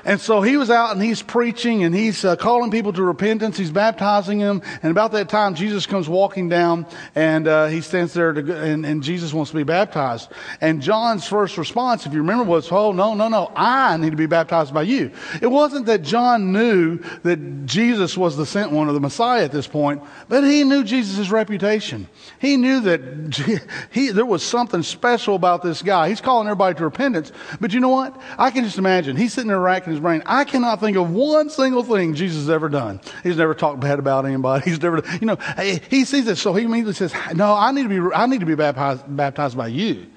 And 0.06 0.22
so 0.22 0.42
he 0.42 0.56
was 0.56 0.70
out 0.70 0.92
and 0.92 1.02
he's 1.02 1.24
preaching 1.24 1.84
and 1.84 1.94
he's 1.94 2.24
uh, 2.24 2.36
calling 2.36 2.70
people 2.70 2.94
to 2.94 3.02
repentance. 3.02 3.58
He's 3.58 3.72
baptizing 3.72 4.38
them. 4.38 4.62
And 4.84 4.92
about 4.92 5.12
that 5.14 5.30
time, 5.30 5.56
Jesus 5.56 5.88
comes 5.88 6.08
walking 6.08 6.48
down 6.48 6.86
and 7.16 7.48
uh, 7.48 7.66
he 7.66 7.82
stands 7.82 8.14
there 8.14 8.32
to, 8.32 8.62
and, 8.62 8.86
and, 8.86 9.02
Jesus 9.02 9.34
wants 9.34 9.52
to 9.52 9.58
be 9.58 9.64
baptized. 9.64 10.30
And 10.62 10.82
John's 10.82 11.28
first 11.28 11.58
response, 11.58 12.06
if 12.06 12.14
you 12.14 12.20
remember, 12.20 12.44
was, 12.44 12.72
"Oh 12.72 12.92
no, 12.92 13.14
no, 13.14 13.28
no! 13.28 13.52
I 13.56 13.98
need 13.98 14.12
to 14.12 14.16
be 14.16 14.26
baptized 14.26 14.74
by 14.74 14.84
you." 14.84 15.12
It 15.42 15.48
wasn't 15.48 15.88
that 15.88 16.02
John 16.02 16.52
knew 16.52 17.00
that 17.24 17.66
Jesus 17.66 18.18
was 18.18 18.38
the 18.38 18.46
sent 18.46 18.72
one 18.72 18.88
or 18.90 18.94
the 18.94 19.00
Messiah 19.00 19.44
at 19.44 19.52
this 19.52 19.68
point, 19.68 20.02
but 20.28 20.44
he 20.44 20.64
knew 20.64 20.84
Jesus' 20.84 21.30
reputation. 21.30 22.08
He 22.40 22.58
knew 22.58 22.80
that 22.82 23.62
he, 23.92 24.10
there 24.10 24.26
was 24.26 24.44
something 24.44 24.82
special 24.82 25.36
about 25.36 25.62
this 25.62 25.82
guy. 25.82 26.10
He's 26.10 26.22
calling 26.22 26.48
everybody 26.48 26.76
to 26.78 26.84
repentance. 26.84 27.32
But 27.60 27.74
you 27.74 27.80
know 27.80 27.90
what? 27.90 28.20
I 28.38 28.52
can 28.52 28.64
just 28.64 28.78
imagine 28.78 29.16
he's 29.16 29.34
sitting 29.34 29.50
there 29.50 29.60
racking 29.60 29.95
his 29.96 30.02
brain. 30.02 30.22
I 30.26 30.44
cannot 30.44 30.80
think 30.80 30.98
of 30.98 31.12
one 31.12 31.50
single 31.50 31.84
thing 31.84 32.14
Jesus 32.14 32.38
has 32.40 32.50
ever 32.50 32.70
done. 32.70 33.02
He's 33.24 33.38
never 33.38 33.54
talked 33.54 33.80
bad 33.80 34.00
about 34.00 34.26
anybody. 34.26 34.66
He's 34.70 34.82
never, 34.82 35.04
you 35.20 35.28
know, 35.28 35.38
eh, 35.58 35.80
he 35.90 36.06
sees 36.06 36.26
this, 36.26 36.42
so 36.42 36.54
he 36.54 36.66
immediately 36.66 36.94
says, 36.94 37.14
"No, 37.34 37.54
I 37.54 37.72
need 37.72 37.84
to 37.84 38.10
be, 38.10 38.16
I 38.16 38.26
need 38.26 38.40
to 38.42 38.46
be 38.46 38.56
baptized, 38.56 39.04
baptized 39.08 39.58
by 39.58 39.68
you. 39.68 40.08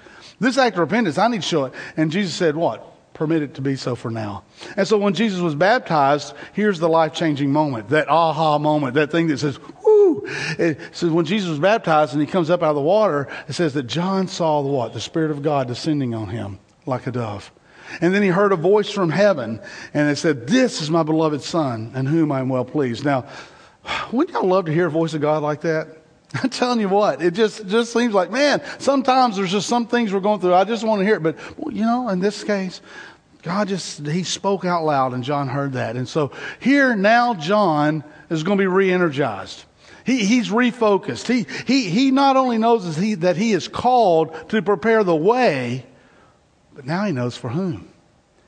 This 0.40 0.58
act 0.58 0.76
of 0.76 0.80
repentance, 0.80 1.18
I 1.18 1.28
need 1.28 1.42
to 1.42 1.48
show 1.48 1.64
it." 1.64 1.74
And 1.96 2.10
Jesus 2.10 2.34
said, 2.34 2.56
"What? 2.56 2.84
Permit 3.14 3.42
it 3.42 3.54
to 3.54 3.62
be 3.62 3.76
so 3.76 3.94
for 3.94 4.10
now." 4.10 4.44
And 4.76 4.86
so 4.86 4.98
when 4.98 5.14
Jesus 5.14 5.40
was 5.40 5.54
baptized, 5.54 6.34
here's 6.52 6.78
the 6.78 6.88
life 6.88 7.12
changing 7.12 7.52
moment, 7.52 7.88
that 7.90 8.08
aha 8.08 8.58
moment, 8.58 8.94
that 8.94 9.10
thing 9.10 9.28
that 9.28 9.38
says, 9.38 9.58
"Whoo!" 9.84 10.26
It 10.58 10.78
says 10.92 11.10
when 11.10 11.24
Jesus 11.24 11.48
was 11.50 11.58
baptized 11.58 12.12
and 12.12 12.20
he 12.20 12.26
comes 12.26 12.50
up 12.50 12.62
out 12.62 12.70
of 12.70 12.76
the 12.76 12.82
water, 12.82 13.28
it 13.48 13.54
says 13.54 13.74
that 13.74 13.86
John 13.86 14.28
saw 14.28 14.62
the 14.62 14.68
what? 14.68 14.92
The 14.92 15.00
Spirit 15.00 15.30
of 15.30 15.42
God 15.42 15.68
descending 15.68 16.14
on 16.14 16.28
him 16.28 16.58
like 16.86 17.06
a 17.06 17.12
dove. 17.12 17.50
And 18.00 18.14
then 18.14 18.22
he 18.22 18.28
heard 18.28 18.52
a 18.52 18.56
voice 18.56 18.90
from 18.90 19.10
heaven, 19.10 19.60
and 19.94 20.10
it 20.10 20.16
said, 20.16 20.46
This 20.46 20.80
is 20.80 20.90
my 20.90 21.02
beloved 21.02 21.42
Son, 21.42 21.92
in 21.94 22.06
whom 22.06 22.30
I 22.32 22.40
am 22.40 22.48
well 22.48 22.64
pleased. 22.64 23.04
Now, 23.04 23.26
wouldn't 24.12 24.34
y'all 24.34 24.48
love 24.48 24.66
to 24.66 24.72
hear 24.72 24.86
a 24.86 24.90
voice 24.90 25.14
of 25.14 25.20
God 25.20 25.42
like 25.42 25.62
that? 25.62 25.88
I'm 26.42 26.50
telling 26.50 26.80
you 26.80 26.88
what, 26.88 27.22
it 27.22 27.32
just, 27.32 27.66
just 27.66 27.92
seems 27.92 28.12
like, 28.12 28.30
man, 28.30 28.62
sometimes 28.78 29.36
there's 29.36 29.50
just 29.50 29.68
some 29.68 29.86
things 29.86 30.12
we're 30.12 30.20
going 30.20 30.40
through. 30.40 30.54
I 30.54 30.64
just 30.64 30.84
want 30.84 31.00
to 31.00 31.06
hear 31.06 31.16
it. 31.16 31.22
But, 31.22 31.36
well, 31.58 31.74
you 31.74 31.82
know, 31.82 32.08
in 32.10 32.20
this 32.20 32.44
case, 32.44 32.80
God 33.42 33.68
just, 33.68 34.06
he 34.06 34.24
spoke 34.24 34.64
out 34.64 34.84
loud, 34.84 35.14
and 35.14 35.24
John 35.24 35.48
heard 35.48 35.72
that. 35.72 35.96
And 35.96 36.08
so 36.08 36.32
here 36.60 36.94
now, 36.94 37.34
John 37.34 38.04
is 38.28 38.42
going 38.42 38.58
to 38.58 38.62
be 38.62 38.66
re 38.66 38.90
energized. 38.90 39.64
He, 40.04 40.24
he's 40.24 40.48
refocused. 40.48 41.26
He, 41.26 41.46
he, 41.66 41.90
he 41.90 42.10
not 42.10 42.36
only 42.36 42.58
knows 42.58 42.96
he, 42.96 43.14
that 43.16 43.36
he 43.36 43.52
is 43.52 43.68
called 43.68 44.50
to 44.50 44.62
prepare 44.62 45.04
the 45.04 45.14
way, 45.14 45.84
but 46.78 46.86
now 46.86 47.04
he 47.04 47.10
knows 47.10 47.36
for 47.36 47.48
whom. 47.48 47.88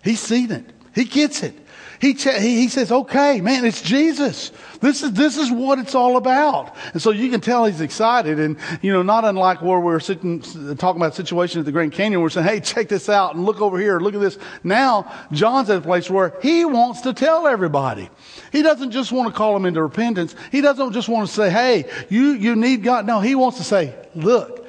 He's 0.05 0.21
seen 0.21 0.53
it. 0.53 0.65
He 0.95 1.03
gets 1.03 1.43
it. 1.43 1.53
He, 2.01 2.13
he 2.13 2.69
says, 2.69 2.93
okay, 2.93 3.41
man, 3.41 3.65
it's 3.65 3.83
Jesus. 3.83 4.53
This 4.81 5.03
is, 5.03 5.11
this 5.15 5.37
is 5.37 5.51
what 5.51 5.81
it's 5.81 5.97
all 5.97 6.17
about. 6.17 6.77
And 6.93 7.03
so 7.03 7.11
you 7.11 7.29
can 7.29 7.41
tell 7.41 7.65
he's 7.65 7.81
excited. 7.81 8.39
And, 8.39 8.57
you 8.83 8.93
know, 8.93 9.03
not 9.03 9.25
unlike 9.25 9.63
where 9.63 9.81
we 9.81 9.93
are 9.93 9.99
sitting, 9.99 10.43
talking 10.77 11.03
about 11.03 11.17
situation 11.17 11.59
at 11.59 11.67
the 11.67 11.73
Grand 11.73 11.91
Canyon, 11.91 12.21
we're 12.21 12.31
saying, 12.31 12.47
hey, 12.47 12.61
check 12.61 12.89
this 12.89 13.09
out 13.09 13.35
and 13.35 13.45
look 13.45 13.61
over 13.61 13.81
here, 13.81 13.99
look 13.99 14.15
at 14.15 14.21
this. 14.21 14.39
Now, 14.63 15.13
John's 15.33 15.69
at 15.69 15.79
a 15.79 15.81
place 15.81 16.09
where 16.09 16.39
he 16.41 16.65
wants 16.65 17.01
to 17.01 17.13
tell 17.13 17.49
everybody. 17.49 18.11
He 18.53 18.63
doesn't 18.63 18.93
just 18.93 19.11
want 19.11 19.29
to 19.29 19.37
call 19.37 19.55
them 19.55 19.67
into 19.67 19.83
repentance. 19.83 20.37
He 20.53 20.61
doesn't 20.61 20.93
just 20.93 21.09
want 21.09 21.29
to 21.29 21.35
say, 21.35 21.51
hey, 21.51 21.91
you, 22.09 22.29
you 22.35 22.55
need 22.55 22.85
God. 22.85 23.09
No, 23.09 23.19
he 23.19 23.35
wants 23.35 23.59
to 23.59 23.65
say, 23.65 23.93
look, 24.15 24.60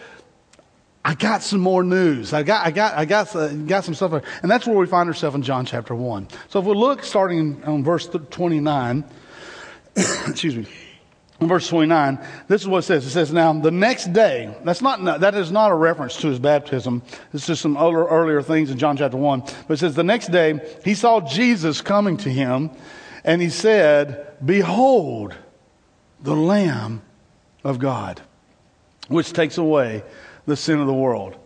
I 1.04 1.16
got 1.16 1.42
some 1.42 1.60
more 1.60 1.84
news. 1.84 2.32
I 2.32 2.44
got, 2.44 2.66
I 2.66 2.72
got, 2.72 2.96
I 2.96 3.06
got, 3.06 3.36
uh, 3.36 3.48
got 3.50 3.84
some 3.84 3.96
stuff. 3.96 4.24
And 4.44 4.52
that's 4.52 4.68
where 4.68 4.78
we 4.78 4.86
find 4.86 5.10
ourselves 5.10 5.36
in 5.36 5.42
John 5.42 5.66
chapter 5.66 5.96
1. 5.96 6.28
So 6.50 6.60
if 6.60 6.66
we 6.66 6.76
look 6.76 7.04
starting 7.04 7.64
on 7.64 7.84
verse 7.84 8.08
29, 8.08 9.04
excuse 9.96 10.56
me, 10.56 10.68
verse 11.40 11.68
29, 11.68 12.20
this 12.48 12.62
is 12.62 12.68
what 12.68 12.80
it 12.80 12.82
says. 12.84 13.06
It 13.06 13.10
says, 13.10 13.34
Now 13.34 13.52
the 13.54 13.72
next 13.72 14.14
day, 14.14 14.56
that's 14.64 14.82
not, 14.82 15.22
that 15.22 15.34
is 15.34 15.52
not 15.52 15.72
a 15.72 15.76
reference 15.76 16.18
to 16.18 16.28
his 16.28 16.38
baptism. 16.38 17.02
It's 17.34 17.48
just 17.48 17.64
some 17.64 17.78
other, 17.78 18.06
earlier 18.06 18.44
things 18.44 18.70
in 18.70 18.78
John 18.78 18.96
chapter 18.96 19.18
1. 19.18 19.40
But 19.68 19.74
it 19.74 19.78
says, 19.78 19.96
The 19.96 20.04
next 20.04 20.28
day, 20.28 20.60
he 20.86 20.94
saw 20.94 21.20
Jesus 21.22 21.82
coming 21.82 22.18
to 22.18 22.30
him, 22.30 22.70
and 23.24 23.42
he 23.42 23.50
said, 23.50 24.36
Behold, 24.46 25.36
the 26.22 26.36
Lamb 26.36 27.02
of 27.64 27.80
God, 27.80 28.22
which 29.08 29.34
takes 29.34 29.58
away 29.58 30.04
the 30.46 30.56
sin 30.56 30.80
of 30.80 30.88
the 30.88 30.94
world. 30.94 31.38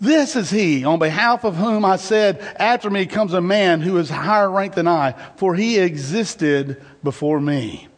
This 0.00 0.36
is 0.36 0.50
he 0.50 0.84
on 0.84 0.98
behalf 0.98 1.44
of 1.44 1.56
whom 1.56 1.84
I 1.84 1.96
said, 1.96 2.40
After 2.56 2.88
me 2.88 3.06
comes 3.06 3.32
a 3.32 3.40
man 3.40 3.80
who 3.80 3.96
is 3.98 4.08
higher 4.08 4.50
ranked 4.50 4.76
than 4.76 4.86
I, 4.86 5.14
for 5.36 5.54
he 5.54 5.78
existed 5.78 6.80
before 7.02 7.40
me. 7.40 7.88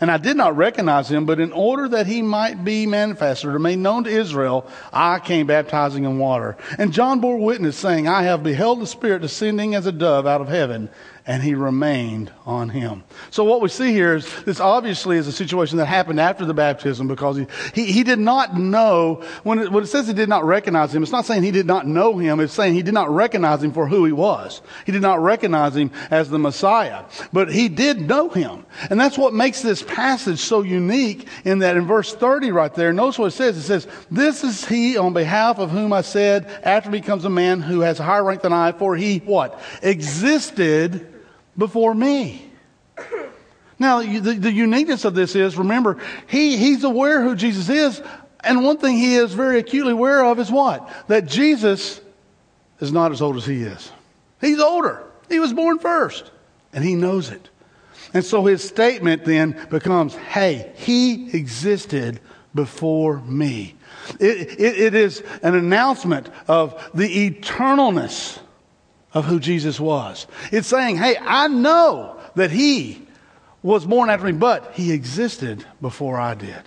And 0.00 0.10
I 0.10 0.16
did 0.16 0.36
not 0.36 0.56
recognize 0.56 1.08
him, 1.08 1.26
but 1.26 1.38
in 1.38 1.52
order 1.52 1.88
that 1.90 2.08
he 2.08 2.22
might 2.22 2.64
be 2.64 2.86
manifested 2.86 3.50
or 3.50 3.60
made 3.60 3.78
known 3.78 4.02
to 4.02 4.10
Israel, 4.10 4.66
I 4.92 5.20
came 5.20 5.46
baptizing 5.46 6.04
in 6.04 6.18
water. 6.18 6.56
And 6.76 6.92
John 6.92 7.20
bore 7.20 7.36
witness, 7.36 7.76
saying, 7.76 8.08
I 8.08 8.24
have 8.24 8.42
beheld 8.42 8.80
the 8.80 8.86
Spirit 8.88 9.22
descending 9.22 9.76
as 9.76 9.86
a 9.86 9.92
dove 9.92 10.26
out 10.26 10.40
of 10.40 10.48
heaven 10.48 10.90
and 11.24 11.42
he 11.42 11.54
remained 11.54 12.32
on 12.44 12.68
him. 12.68 13.04
So 13.30 13.44
what 13.44 13.60
we 13.60 13.68
see 13.68 13.92
here 13.92 14.16
is 14.16 14.42
this 14.42 14.58
obviously 14.58 15.18
is 15.18 15.28
a 15.28 15.32
situation 15.32 15.78
that 15.78 15.86
happened 15.86 16.18
after 16.18 16.44
the 16.44 16.54
baptism 16.54 17.06
because 17.06 17.36
he, 17.36 17.46
he, 17.74 17.92
he 17.92 18.02
did 18.02 18.18
not 18.18 18.58
know, 18.58 19.22
when 19.44 19.60
it, 19.60 19.70
when 19.70 19.84
it 19.84 19.86
says 19.86 20.08
he 20.08 20.14
did 20.14 20.28
not 20.28 20.44
recognize 20.44 20.92
him, 20.92 21.02
it's 21.02 21.12
not 21.12 21.24
saying 21.24 21.44
he 21.44 21.52
did 21.52 21.66
not 21.66 21.86
know 21.86 22.18
him, 22.18 22.40
it's 22.40 22.52
saying 22.52 22.74
he 22.74 22.82
did 22.82 22.94
not 22.94 23.08
recognize 23.08 23.62
him 23.62 23.72
for 23.72 23.86
who 23.86 24.04
he 24.04 24.10
was. 24.12 24.62
He 24.84 24.90
did 24.90 25.02
not 25.02 25.20
recognize 25.20 25.76
him 25.76 25.92
as 26.10 26.28
the 26.28 26.40
Messiah, 26.40 27.04
but 27.32 27.52
he 27.52 27.68
did 27.68 28.00
know 28.00 28.28
him. 28.28 28.66
And 28.90 28.98
that's 28.98 29.16
what 29.16 29.32
makes 29.32 29.62
this 29.62 29.82
passage 29.82 30.40
so 30.40 30.62
unique 30.62 31.28
in 31.44 31.60
that 31.60 31.76
in 31.76 31.86
verse 31.86 32.12
30 32.12 32.50
right 32.50 32.74
there, 32.74 32.92
notice 32.92 33.18
what 33.18 33.26
it 33.26 33.36
says. 33.36 33.56
It 33.56 33.62
says, 33.62 33.86
this 34.10 34.42
is 34.42 34.64
he 34.66 34.96
on 34.96 35.12
behalf 35.12 35.60
of 35.60 35.70
whom 35.70 35.92
I 35.92 36.00
said, 36.00 36.46
after 36.64 36.90
he 36.90 37.00
comes 37.00 37.24
a 37.24 37.30
man 37.30 37.60
who 37.60 37.80
has 37.80 38.00
a 38.00 38.02
higher 38.02 38.24
rank 38.24 38.42
than 38.42 38.52
I, 38.52 38.72
for 38.72 38.96
he, 38.96 39.18
what? 39.18 39.60
Existed 39.82 41.11
before 41.56 41.94
me. 41.94 42.50
Now, 43.78 44.00
the, 44.00 44.34
the 44.34 44.52
uniqueness 44.52 45.04
of 45.04 45.14
this 45.14 45.34
is, 45.34 45.56
remember, 45.56 45.98
he, 46.28 46.56
he's 46.56 46.84
aware 46.84 47.22
who 47.22 47.34
Jesus 47.34 47.68
is. 47.68 48.00
And 48.44 48.64
one 48.64 48.78
thing 48.78 48.96
he 48.96 49.16
is 49.16 49.34
very 49.34 49.58
acutely 49.58 49.92
aware 49.92 50.24
of 50.24 50.38
is 50.38 50.50
what? 50.50 50.88
That 51.08 51.26
Jesus 51.26 52.00
is 52.80 52.92
not 52.92 53.12
as 53.12 53.20
old 53.20 53.36
as 53.36 53.46
he 53.46 53.62
is. 53.62 53.90
He's 54.40 54.60
older. 54.60 55.02
He 55.28 55.38
was 55.38 55.52
born 55.52 55.78
first. 55.78 56.30
And 56.72 56.84
he 56.84 56.94
knows 56.94 57.30
it. 57.30 57.48
And 58.14 58.24
so 58.24 58.44
his 58.44 58.62
statement 58.62 59.24
then 59.24 59.58
becomes, 59.70 60.14
hey, 60.14 60.72
he 60.76 61.30
existed 61.36 62.20
before 62.54 63.20
me. 63.22 63.74
It, 64.20 64.60
it, 64.60 64.80
it 64.80 64.94
is 64.94 65.22
an 65.42 65.54
announcement 65.54 66.28
of 66.48 66.90
the 66.94 67.30
eternalness 67.30 68.38
of 69.14 69.24
who 69.24 69.40
Jesus 69.40 69.78
was. 69.78 70.26
It's 70.50 70.68
saying, 70.68 70.96
hey, 70.96 71.16
I 71.20 71.48
know 71.48 72.18
that 72.34 72.50
he 72.50 73.06
was 73.62 73.84
born 73.84 74.10
after 74.10 74.26
me, 74.26 74.32
but 74.32 74.72
he 74.74 74.92
existed 74.92 75.64
before 75.80 76.18
I 76.18 76.34
did. 76.34 76.62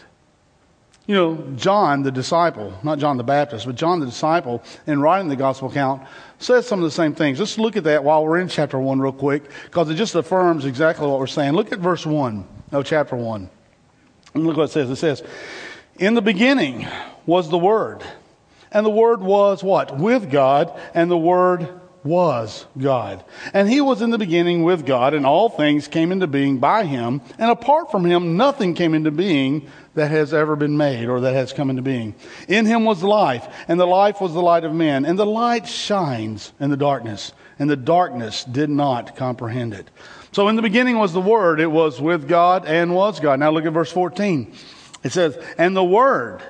You 1.07 1.15
know, 1.15 1.35
John 1.55 2.01
the 2.01 2.11
disciple, 2.11 2.73
not 2.81 2.97
John 2.97 3.17
the 3.17 3.23
Baptist, 3.23 3.67
but 3.67 3.75
John 3.75 3.99
the 3.99 4.07
disciple, 4.07 4.63
in 4.87 4.99
writing 5.01 5.27
the 5.27 5.35
gospel 5.35 5.69
account, 5.69 6.01
says 6.39 6.67
some 6.67 6.79
of 6.79 6.85
the 6.85 6.91
same 6.91 7.13
things. 7.13 7.39
Let's 7.39 7.59
look 7.59 7.77
at 7.77 7.83
that 7.83 8.03
while 8.03 8.25
we're 8.25 8.39
in 8.39 8.47
chapter 8.47 8.79
1 8.79 8.99
real 8.99 9.11
quick, 9.11 9.43
because 9.65 9.89
it 9.89 9.95
just 9.95 10.15
affirms 10.15 10.65
exactly 10.65 11.07
what 11.07 11.19
we're 11.19 11.27
saying. 11.27 11.53
Look 11.53 11.71
at 11.71 11.79
verse 11.79 12.05
1 12.05 12.47
of 12.71 12.85
chapter 12.85 13.15
1. 13.15 13.49
And 14.33 14.47
look 14.47 14.57
what 14.57 14.63
it 14.63 14.71
says. 14.71 14.89
It 14.89 14.95
says, 14.95 15.23
In 15.97 16.15
the 16.15 16.23
beginning 16.23 16.87
was 17.27 17.49
the 17.49 17.57
Word, 17.57 18.03
and 18.71 18.83
the 18.83 18.89
Word 18.89 19.21
was 19.21 19.63
what? 19.63 19.97
With 19.97 20.31
God, 20.31 20.77
and 20.95 21.09
the 21.11 21.17
Word 21.17 21.69
was 22.05 22.67
God. 22.77 23.25
And 23.53 23.67
he 23.67 23.81
was 23.81 24.01
in 24.01 24.11
the 24.11 24.17
beginning 24.19 24.63
with 24.63 24.85
God, 24.85 25.15
and 25.15 25.25
all 25.25 25.49
things 25.49 25.87
came 25.87 26.11
into 26.11 26.27
being 26.27 26.59
by 26.59 26.85
him. 26.85 27.21
And 27.39 27.49
apart 27.49 27.89
from 27.91 28.05
him, 28.05 28.37
nothing 28.37 28.75
came 28.75 28.93
into 28.93 29.09
being 29.09 29.67
that 29.95 30.11
has 30.11 30.33
ever 30.33 30.55
been 30.55 30.77
made 30.77 31.09
or 31.09 31.21
that 31.21 31.33
has 31.33 31.51
come 31.51 31.69
into 31.69 31.81
being. 31.81 32.13
In 32.47 32.67
him 32.67 32.85
was 32.85 33.01
life, 33.01 33.47
and 33.67 33.79
the 33.79 33.87
life 33.87 34.21
was 34.21 34.33
the 34.33 34.41
light 34.41 34.63
of 34.63 34.73
men. 34.73 35.03
And 35.03 35.17
the 35.17 35.25
light 35.25 35.67
shines 35.67 36.53
in 36.59 36.69
the 36.69 36.77
darkness, 36.77 37.33
and 37.57 37.69
the 37.69 37.75
darkness 37.75 38.43
did 38.43 38.69
not 38.69 39.15
comprehend 39.15 39.73
it. 39.73 39.89
So 40.31 40.47
in 40.47 40.55
the 40.55 40.61
beginning 40.61 40.99
was 40.99 41.11
the 41.11 41.21
Word. 41.21 41.59
It 41.59 41.71
was 41.71 41.99
with 41.99 42.27
God 42.27 42.65
and 42.67 42.93
was 42.93 43.19
God. 43.19 43.39
Now 43.39 43.49
look 43.49 43.65
at 43.65 43.73
verse 43.73 43.91
14. 43.91 44.53
It 45.03 45.11
says, 45.11 45.37
And 45.57 45.75
the 45.75 45.83
Word 45.83 46.43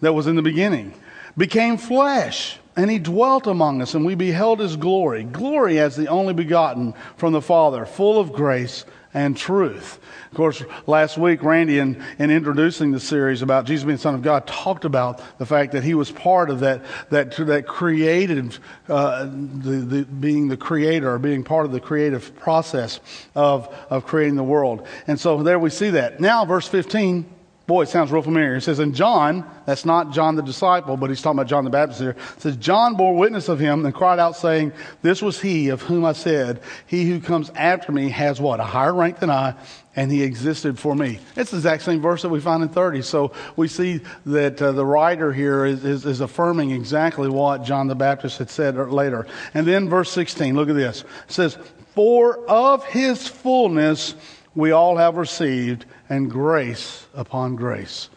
that 0.00 0.12
was 0.12 0.28
in 0.28 0.36
the 0.36 0.42
beginning 0.42 0.94
became 1.36 1.78
flesh 1.78 2.58
and 2.76 2.90
he 2.90 2.98
dwelt 2.98 3.46
among 3.46 3.82
us, 3.82 3.94
and 3.94 4.04
we 4.04 4.14
beheld 4.14 4.60
his 4.60 4.76
glory. 4.76 5.24
Glory 5.24 5.78
as 5.78 5.96
the 5.96 6.08
only 6.08 6.34
begotten 6.34 6.94
from 7.16 7.32
the 7.32 7.42
Father, 7.42 7.86
full 7.86 8.18
of 8.18 8.32
grace 8.32 8.84
and 9.14 9.36
truth. 9.36 10.00
Of 10.32 10.36
course, 10.36 10.64
last 10.88 11.16
week, 11.16 11.44
Randy, 11.44 11.78
in, 11.78 12.04
in 12.18 12.32
introducing 12.32 12.90
the 12.90 12.98
series 12.98 13.42
about 13.42 13.64
Jesus 13.64 13.84
being 13.84 13.96
the 13.96 14.02
Son 14.02 14.16
of 14.16 14.22
God, 14.22 14.48
talked 14.48 14.84
about 14.84 15.22
the 15.38 15.46
fact 15.46 15.70
that 15.72 15.84
he 15.84 15.94
was 15.94 16.10
part 16.10 16.50
of 16.50 16.60
that, 16.60 16.84
that, 17.10 17.36
that 17.46 17.68
creative, 17.68 18.58
uh, 18.88 19.24
the, 19.24 19.86
the, 19.86 20.04
being 20.04 20.48
the 20.48 20.56
creator, 20.56 21.14
or 21.14 21.20
being 21.20 21.44
part 21.44 21.64
of 21.66 21.70
the 21.70 21.78
creative 21.78 22.34
process 22.34 22.98
of, 23.36 23.72
of 23.88 24.04
creating 24.04 24.34
the 24.34 24.42
world. 24.42 24.84
And 25.06 25.18
so 25.18 25.44
there 25.44 25.60
we 25.60 25.70
see 25.70 25.90
that. 25.90 26.18
Now, 26.18 26.44
verse 26.44 26.66
15 26.66 27.24
Boy, 27.66 27.82
it 27.82 27.88
sounds 27.88 28.12
real 28.12 28.20
familiar. 28.20 28.56
It 28.56 28.60
says, 28.60 28.78
And 28.78 28.94
John, 28.94 29.48
that's 29.64 29.86
not 29.86 30.12
John 30.12 30.36
the 30.36 30.42
disciple, 30.42 30.98
but 30.98 31.08
he's 31.08 31.22
talking 31.22 31.38
about 31.38 31.48
John 31.48 31.64
the 31.64 31.70
Baptist 31.70 31.98
here. 31.98 32.14
Says, 32.36 32.56
John 32.56 32.94
bore 32.94 33.16
witness 33.16 33.48
of 33.48 33.58
him 33.58 33.86
and 33.86 33.94
cried 33.94 34.18
out, 34.18 34.36
saying, 34.36 34.74
This 35.00 35.22
was 35.22 35.40
he 35.40 35.70
of 35.70 35.80
whom 35.80 36.04
I 36.04 36.12
said, 36.12 36.60
He 36.86 37.08
who 37.08 37.20
comes 37.20 37.48
after 37.54 37.90
me 37.90 38.10
has 38.10 38.38
what? 38.38 38.60
A 38.60 38.64
higher 38.64 38.92
rank 38.92 39.18
than 39.18 39.30
I, 39.30 39.54
and 39.96 40.12
he 40.12 40.22
existed 40.22 40.78
for 40.78 40.94
me. 40.94 41.20
It's 41.36 41.52
the 41.52 41.56
exact 41.56 41.84
same 41.84 42.02
verse 42.02 42.20
that 42.20 42.28
we 42.28 42.38
find 42.38 42.62
in 42.62 42.68
30. 42.68 43.00
So 43.00 43.32
we 43.56 43.68
see 43.68 44.02
that 44.26 44.60
uh, 44.60 44.72
the 44.72 44.84
writer 44.84 45.32
here 45.32 45.64
is, 45.64 45.86
is, 45.86 46.04
is 46.04 46.20
affirming 46.20 46.70
exactly 46.70 47.30
what 47.30 47.64
John 47.64 47.86
the 47.86 47.94
Baptist 47.94 48.38
had 48.38 48.50
said 48.50 48.76
later. 48.76 49.26
And 49.54 49.66
then 49.66 49.88
verse 49.88 50.10
16, 50.10 50.54
look 50.54 50.68
at 50.68 50.76
this. 50.76 51.00
It 51.00 51.32
says, 51.32 51.56
For 51.94 52.46
of 52.46 52.84
his 52.84 53.26
fullness 53.26 54.14
we 54.54 54.70
all 54.70 54.96
have 54.96 55.16
received 55.16 55.84
and 56.08 56.30
grace 56.30 57.06
upon 57.14 57.56
grace. 57.56 58.08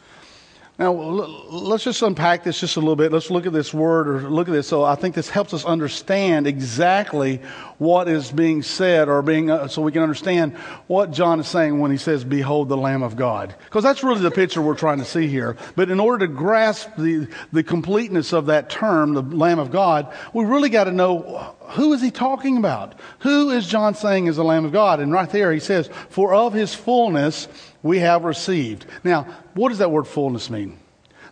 Now, 0.80 0.94
let's 0.94 1.84
just 1.84 2.04
unpack 2.04 2.44
this 2.44 2.60
just 2.60 2.76
a 2.76 2.80
little 2.80 2.96
bit. 2.96 3.12
Let's 3.12 3.32
look 3.32 3.48
at 3.48 3.54
this 3.54 3.74
word 3.74 4.08
or 4.08 4.30
look 4.30 4.48
at 4.48 4.52
this. 4.52 4.68
So 4.68 4.84
I 4.84 4.94
think 4.94 5.16
this 5.16 5.28
helps 5.28 5.52
us 5.56 5.66
understand 5.66 6.46
exactly 6.46 7.38
what 7.80 8.08
is 8.08 8.32
being 8.32 8.62
said 8.62 9.10
or 9.10 9.24
being, 9.24 9.50
uh, 9.50 9.70
so 9.70 9.82
we 9.82 9.92
can 9.92 10.04
understand 10.04 10.56
what 10.86 11.10
John 11.10 11.40
is 11.40 11.48
saying 11.48 11.80
when 11.80 11.90
he 11.90 11.98
says, 11.98 12.24
behold 12.24 12.70
the 12.70 12.78
Lamb 12.78 13.02
of 13.02 13.16
God. 13.16 13.56
Because 13.66 13.84
that's 13.84 14.04
really 14.04 14.22
the 14.22 14.30
picture 14.30 14.62
we're 14.62 14.76
trying 14.76 15.00
to 15.00 15.06
see 15.06 15.26
here. 15.26 15.58
But 15.76 15.90
in 15.90 16.00
order 16.00 16.28
to 16.28 16.32
grasp 16.32 16.92
the, 16.96 17.28
the 17.52 17.64
completeness 17.64 18.32
of 18.32 18.46
that 18.46 18.70
term, 18.70 19.16
the 19.16 19.24
Lamb 19.24 19.58
of 19.58 19.72
God, 19.72 20.14
we 20.32 20.46
really 20.46 20.70
got 20.70 20.84
to 20.84 20.92
know 20.92 21.56
who 21.70 21.94
is 21.94 22.02
he 22.04 22.12
talking 22.12 22.56
about? 22.58 23.00
Who 23.20 23.50
is 23.50 23.68
John 23.68 23.96
saying 23.96 24.28
is 24.28 24.36
the 24.36 24.44
Lamb 24.44 24.64
of 24.64 24.72
God? 24.72 25.00
And 25.00 25.12
right 25.12 25.30
there 25.30 25.52
he 25.52 25.60
says, 25.60 25.90
for 26.10 26.36
of 26.36 26.54
his 26.54 26.76
fullness 26.76 27.48
we 27.84 28.00
have 28.00 28.24
received. 28.24 28.86
Now, 29.04 29.24
what 29.54 29.70
does 29.70 29.78
that 29.80 29.92
word 29.92 30.08
fullness 30.08 30.50
mean? 30.50 30.80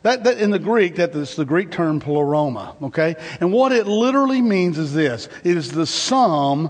That, 0.03 0.23
that 0.25 0.37
in 0.37 0.51
the 0.51 0.59
Greek, 0.59 0.97
that 0.97 1.15
is 1.15 1.35
the 1.35 1.45
Greek 1.45 1.71
term 1.71 1.99
pleroma, 1.99 2.75
okay? 2.83 3.15
And 3.39 3.51
what 3.51 3.71
it 3.71 3.87
literally 3.87 4.41
means 4.41 4.77
is 4.77 4.93
this. 4.93 5.27
It 5.43 5.57
is 5.57 5.71
the 5.71 5.87
sum, 5.87 6.69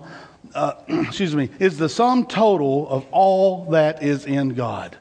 uh, 0.53 0.73
excuse 0.87 1.35
me, 1.35 1.49
is 1.59 1.77
the 1.77 1.89
sum 1.89 2.27
total 2.27 2.87
of 2.87 3.05
all 3.11 3.71
that 3.71 4.01
is 4.01 4.25
in 4.25 4.53
God. 4.53 4.97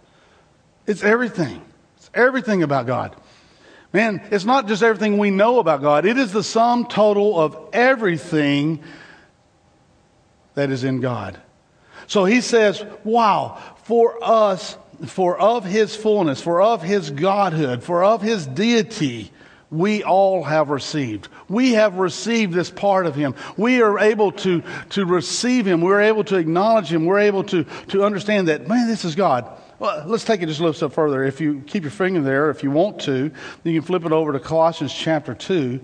It's 0.87 1.05
everything. 1.05 1.63
It's 1.97 2.11
everything 2.13 2.65
about 2.65 2.87
God. 2.87 3.15
Man, 3.93 4.21
it's 4.33 4.45
not 4.45 4.67
just 4.67 4.83
everything 4.83 5.19
we 5.19 5.31
know 5.31 5.61
about 5.61 5.81
God. 5.81 6.05
It 6.05 6.19
is 6.19 6.33
the 6.33 6.43
sum 6.43 6.87
total 6.87 7.39
of 7.39 7.57
everything 7.73 8.83
that 10.55 10.71
is 10.71 10.83
in 10.83 11.01
God. 11.01 11.41
So 12.07 12.25
he 12.25 12.41
says, 12.41 12.85
wow, 13.05 13.61
for 13.85 14.23
us, 14.23 14.77
for 15.07 15.39
of 15.39 15.65
his 15.65 15.97
fullness, 15.97 16.41
for 16.41 16.63
of 16.63 16.83
his 16.83 17.11
godhood, 17.11 17.83
for 17.83 18.05
of 18.05 18.23
his 18.23 18.47
deity, 18.47 19.31
we 19.71 20.05
all 20.05 20.45
have 20.45 20.71
received. 20.71 21.29
We 21.49 21.73
have 21.73 21.97
received 21.97 22.53
this 22.53 22.71
part 22.71 23.07
of 23.07 23.15
him. 23.15 23.35
We 23.57 23.83
are 23.83 23.99
able 23.99 24.33
to, 24.33 24.63
to 24.91 25.05
receive 25.05 25.67
him. 25.67 25.81
We're 25.81 26.03
able 26.03 26.25
to 26.25 26.37
acknowledge 26.37 26.93
him. 26.93 27.07
We're 27.07 27.21
able 27.21 27.43
to, 27.45 27.65
to 27.89 28.05
understand 28.05 28.49
that, 28.49 28.69
man, 28.69 28.87
this 28.87 29.05
is 29.05 29.15
God. 29.15 29.61
Well, 29.81 30.05
let's 30.07 30.25
take 30.25 30.41
it 30.41 30.47
just 30.47 30.61
a 30.61 30.63
little 30.63 30.75
step 30.75 30.93
further. 30.93 31.25
If 31.25 31.41
you 31.41 31.63
keep 31.67 31.83
your 31.83 31.91
finger 31.91 32.23
there, 32.23 32.51
if 32.51 32.63
you 32.63 32.71
want 32.71 33.01
to, 33.03 33.33
you 33.65 33.81
can 33.81 33.83
flip 33.83 34.05
it 34.05 34.13
over 34.13 34.33
to 34.33 34.39
Colossians 34.39 34.95
chapter 34.95 35.35
2 35.35 35.81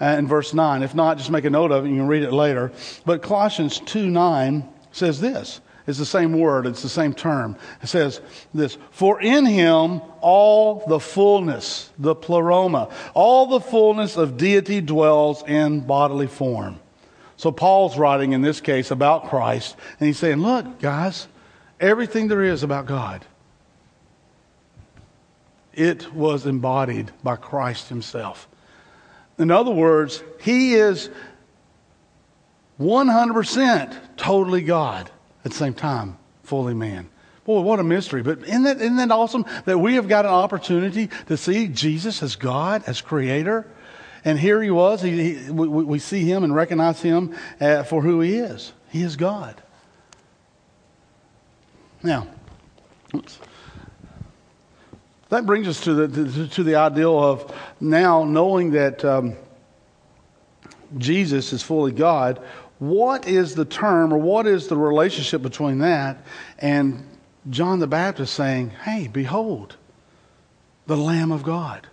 uh, 0.00 0.04
and 0.04 0.26
verse 0.26 0.54
9. 0.54 0.82
If 0.82 0.94
not, 0.94 1.18
just 1.18 1.30
make 1.30 1.44
a 1.44 1.50
note 1.50 1.70
of 1.70 1.84
it. 1.84 1.88
and 1.88 1.94
You 1.94 2.00
can 2.02 2.08
read 2.08 2.22
it 2.22 2.32
later. 2.32 2.72
But 3.04 3.22
Colossians 3.22 3.80
2 3.80 4.08
9 4.08 4.68
says 4.96 5.20
this 5.20 5.60
it's 5.86 5.98
the 5.98 6.06
same 6.06 6.32
word, 6.32 6.66
it's 6.66 6.82
the 6.82 6.88
same 6.88 7.12
term. 7.12 7.56
It 7.82 7.88
says 7.88 8.20
this 8.54 8.78
For 8.90 9.20
in 9.20 9.44
him 9.44 10.00
all 10.20 10.84
the 10.86 10.98
fullness, 10.98 11.90
the 11.98 12.14
pleroma, 12.14 12.90
all 13.12 13.46
the 13.46 13.60
fullness 13.60 14.16
of 14.16 14.38
deity 14.38 14.80
dwells 14.80 15.44
in 15.46 15.80
bodily 15.80 16.26
form. 16.26 16.80
So 17.36 17.52
Paul's 17.52 17.98
writing 17.98 18.32
in 18.32 18.40
this 18.40 18.60
case 18.60 18.90
about 18.90 19.28
Christ, 19.28 19.76
and 20.00 20.06
he's 20.06 20.18
saying, 20.18 20.38
Look, 20.38 20.80
guys, 20.80 21.28
everything 21.78 22.28
there 22.28 22.42
is 22.42 22.62
about 22.62 22.86
God, 22.86 23.26
it 25.74 26.14
was 26.14 26.46
embodied 26.46 27.10
by 27.22 27.36
Christ 27.36 27.90
himself. 27.90 28.48
In 29.36 29.50
other 29.50 29.72
words, 29.72 30.22
he 30.40 30.74
is 30.74 31.10
100% 32.80 34.16
totally 34.16 34.62
God 34.62 35.10
at 35.44 35.52
the 35.52 35.56
same 35.56 35.74
time, 35.74 36.18
fully 36.42 36.74
man. 36.74 37.08
Boy, 37.44 37.60
what 37.60 37.78
a 37.78 37.84
mystery. 37.84 38.22
But 38.22 38.42
isn't 38.44 38.62
that, 38.62 38.78
isn't 38.78 38.96
that 38.96 39.10
awesome 39.10 39.44
that 39.66 39.78
we 39.78 39.94
have 39.94 40.08
got 40.08 40.24
an 40.24 40.30
opportunity 40.30 41.10
to 41.26 41.36
see 41.36 41.68
Jesus 41.68 42.22
as 42.22 42.36
God, 42.36 42.82
as 42.86 43.00
creator? 43.00 43.66
And 44.24 44.38
here 44.38 44.62
he 44.62 44.70
was. 44.70 45.02
He, 45.02 45.34
he, 45.34 45.50
we, 45.50 45.68
we, 45.68 45.98
see 45.98 46.24
him 46.24 46.42
and 46.42 46.54
recognize 46.54 47.02
him 47.02 47.36
uh, 47.60 47.82
for 47.82 48.00
who 48.00 48.22
he 48.22 48.36
is. 48.36 48.72
He 48.88 49.02
is 49.02 49.16
God. 49.16 49.60
Now, 52.02 52.28
that 55.28 55.44
brings 55.44 55.68
us 55.68 55.82
to 55.82 56.06
the, 56.06 56.32
to, 56.32 56.48
to 56.48 56.62
the 56.62 56.76
ideal 56.76 57.22
of 57.22 57.54
now 57.80 58.24
knowing 58.24 58.70
that 58.70 59.04
um, 59.04 59.36
Jesus 60.96 61.52
is 61.52 61.62
fully 61.62 61.92
God. 61.92 62.40
What 62.88 63.26
is 63.26 63.54
the 63.54 63.64
term 63.64 64.12
or 64.12 64.18
what 64.18 64.46
is 64.46 64.68
the 64.68 64.76
relationship 64.76 65.40
between 65.40 65.78
that 65.78 66.24
and 66.58 67.06
John 67.48 67.78
the 67.78 67.86
Baptist 67.86 68.34
saying, 68.34 68.70
Hey, 68.70 69.08
behold, 69.08 69.76
the 70.86 70.96
Lamb 70.96 71.32
of 71.32 71.42
God? 71.42 71.86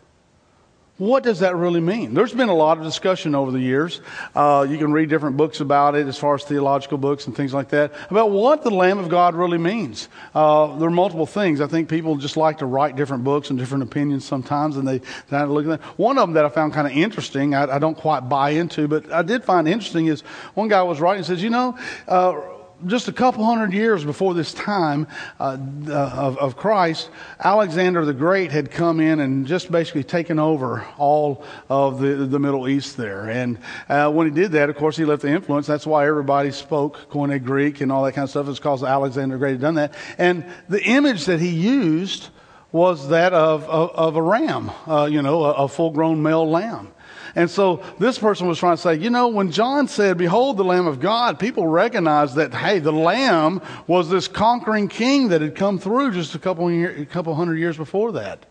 What 1.01 1.23
does 1.23 1.39
that 1.39 1.55
really 1.55 1.79
mean? 1.79 2.13
There's 2.13 2.31
been 2.31 2.49
a 2.49 2.53
lot 2.53 2.77
of 2.77 2.83
discussion 2.83 3.33
over 3.33 3.49
the 3.49 3.59
years. 3.59 4.01
Uh, 4.35 4.67
you 4.69 4.77
can 4.77 4.91
read 4.91 5.09
different 5.09 5.35
books 5.35 5.59
about 5.59 5.95
it, 5.95 6.05
as 6.05 6.15
far 6.15 6.35
as 6.35 6.43
theological 6.43 6.99
books 6.99 7.25
and 7.25 7.35
things 7.35 7.55
like 7.55 7.69
that, 7.69 7.91
about 8.11 8.29
what 8.29 8.61
the 8.61 8.69
Lamb 8.69 8.99
of 8.99 9.09
God 9.09 9.33
really 9.33 9.57
means. 9.57 10.09
Uh, 10.35 10.75
there 10.75 10.87
are 10.87 10.91
multiple 10.91 11.25
things. 11.25 11.59
I 11.59 11.65
think 11.65 11.89
people 11.89 12.17
just 12.17 12.37
like 12.37 12.59
to 12.59 12.67
write 12.67 12.97
different 12.97 13.23
books 13.23 13.49
and 13.49 13.57
different 13.57 13.81
opinions 13.81 14.25
sometimes, 14.25 14.77
and 14.77 14.87
they 14.87 14.99
kind 14.99 15.43
of 15.43 15.49
look 15.49 15.65
at 15.65 15.81
that. 15.81 15.97
One 15.97 16.19
of 16.19 16.27
them 16.27 16.33
that 16.33 16.45
I 16.45 16.49
found 16.49 16.71
kind 16.71 16.85
of 16.85 16.93
interesting, 16.93 17.55
I, 17.55 17.77
I, 17.77 17.79
don't 17.79 17.97
quite 17.97 18.29
buy 18.29 18.51
into, 18.51 18.87
but 18.87 19.11
I 19.11 19.23
did 19.23 19.43
find 19.43 19.67
interesting 19.67 20.05
is 20.05 20.21
one 20.53 20.67
guy 20.67 20.83
was 20.83 21.01
writing 21.01 21.21
and 21.21 21.25
says, 21.25 21.41
you 21.41 21.49
know, 21.49 21.79
uh, 22.07 22.39
just 22.85 23.07
a 23.07 23.13
couple 23.13 23.43
hundred 23.43 23.73
years 23.73 24.03
before 24.03 24.33
this 24.33 24.53
time 24.53 25.07
uh, 25.39 25.57
of, 25.89 26.37
of, 26.37 26.57
Christ, 26.57 27.09
Alexander 27.39 28.05
the 28.05 28.13
Great 28.13 28.51
had 28.51 28.71
come 28.71 28.99
in 28.99 29.19
and 29.19 29.47
just 29.47 29.71
basically 29.71 30.03
taken 30.03 30.39
over 30.39 30.85
all 30.97 31.43
of 31.69 31.99
the, 31.99 32.15
the 32.15 32.39
Middle 32.39 32.67
East 32.67 32.97
there. 32.97 33.29
And 33.29 33.59
uh, 33.89 34.11
when 34.11 34.27
he 34.27 34.33
did 34.33 34.53
that, 34.53 34.69
of 34.69 34.75
course, 34.75 34.97
he 34.97 35.05
left 35.05 35.21
the 35.21 35.29
influence. 35.29 35.67
That's 35.67 35.85
why 35.85 36.07
everybody 36.07 36.51
spoke 36.51 37.09
Koine 37.09 37.43
Greek 37.43 37.81
and 37.81 37.91
all 37.91 38.03
that 38.03 38.13
kind 38.13 38.23
of 38.23 38.29
stuff. 38.29 38.47
It's 38.47 38.59
because 38.59 38.83
Alexander 38.83 39.35
the 39.35 39.39
Great 39.39 39.51
had 39.51 39.61
done 39.61 39.75
that. 39.75 39.93
And 40.17 40.45
the 40.69 40.83
image 40.83 41.25
that 41.25 41.39
he 41.39 41.49
used 41.49 42.29
was 42.71 43.09
that 43.09 43.33
of, 43.33 43.63
of, 43.65 43.89
of 43.91 44.15
a 44.15 44.21
ram, 44.21 44.71
uh, 44.87 45.05
you 45.11 45.21
know, 45.21 45.43
a, 45.43 45.51
a 45.51 45.67
full 45.67 45.91
grown 45.91 46.23
male 46.23 46.49
lamb. 46.49 46.91
And 47.35 47.49
so 47.49 47.83
this 47.97 48.19
person 48.19 48.47
was 48.47 48.59
trying 48.59 48.75
to 48.75 48.81
say, 48.81 48.95
you 48.95 49.09
know, 49.09 49.29
when 49.29 49.51
John 49.51 49.87
said, 49.87 50.17
Behold 50.17 50.57
the 50.57 50.63
Lamb 50.63 50.87
of 50.87 50.99
God, 50.99 51.39
people 51.39 51.65
recognized 51.67 52.35
that, 52.35 52.53
hey, 52.53 52.79
the 52.79 52.91
Lamb 52.91 53.61
was 53.87 54.09
this 54.09 54.27
conquering 54.27 54.87
king 54.87 55.29
that 55.29 55.41
had 55.41 55.55
come 55.55 55.79
through 55.79 56.11
just 56.11 56.35
a 56.35 56.39
couple, 56.39 56.69
year, 56.69 56.95
a 57.01 57.05
couple 57.05 57.33
hundred 57.35 57.57
years 57.57 57.77
before 57.77 58.11
that. 58.13 58.45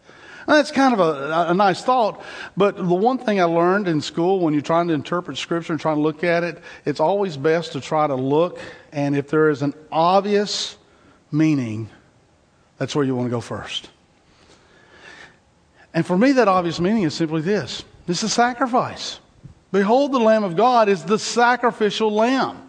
That's 0.47 0.71
kind 0.71 0.95
of 0.95 1.01
a, 1.01 1.51
a 1.51 1.55
nice 1.55 1.83
thought. 1.83 2.23
But 2.57 2.77
the 2.77 2.83
one 2.83 3.19
thing 3.19 3.41
I 3.41 3.45
learned 3.45 3.87
in 3.87 4.01
school 4.01 4.41
when 4.41 4.55
you're 4.55 4.63
trying 4.63 4.89
to 4.89 4.95
interpret 4.95 5.37
Scripture 5.37 5.73
and 5.73 5.81
trying 5.81 5.97
to 5.97 6.03
look 6.03 6.25
at 6.25 6.43
it, 6.43 6.63
it's 6.85 7.01
always 7.01 7.37
best 7.37 7.73
to 7.73 7.81
try 7.81 8.07
to 8.07 8.15
look, 8.15 8.59
and 8.93 9.17
if 9.17 9.29
there 9.29 9.51
is 9.51 9.63
an 9.63 9.75
obvious 9.93 10.77
meaning, 11.31 11.89
that's 12.79 12.97
where 12.97 13.05
you 13.05 13.15
want 13.15 13.27
to 13.27 13.31
go 13.31 13.41
first. 13.41 13.91
And 15.93 16.07
for 16.07 16.17
me, 16.17 16.33
that 16.33 16.49
obvious 16.49 16.81
meaning 16.81 17.03
is 17.03 17.15
simply 17.15 17.43
this 17.43 17.85
it's 18.09 18.23
a 18.23 18.29
sacrifice. 18.29 19.21
Behold, 19.73 20.13
the 20.13 20.19
Lamb 20.19 20.45
of 20.45 20.57
God 20.57 20.89
is 20.89 21.05
the 21.05 21.19
sacrificial 21.19 22.13
lamb. 22.13 22.69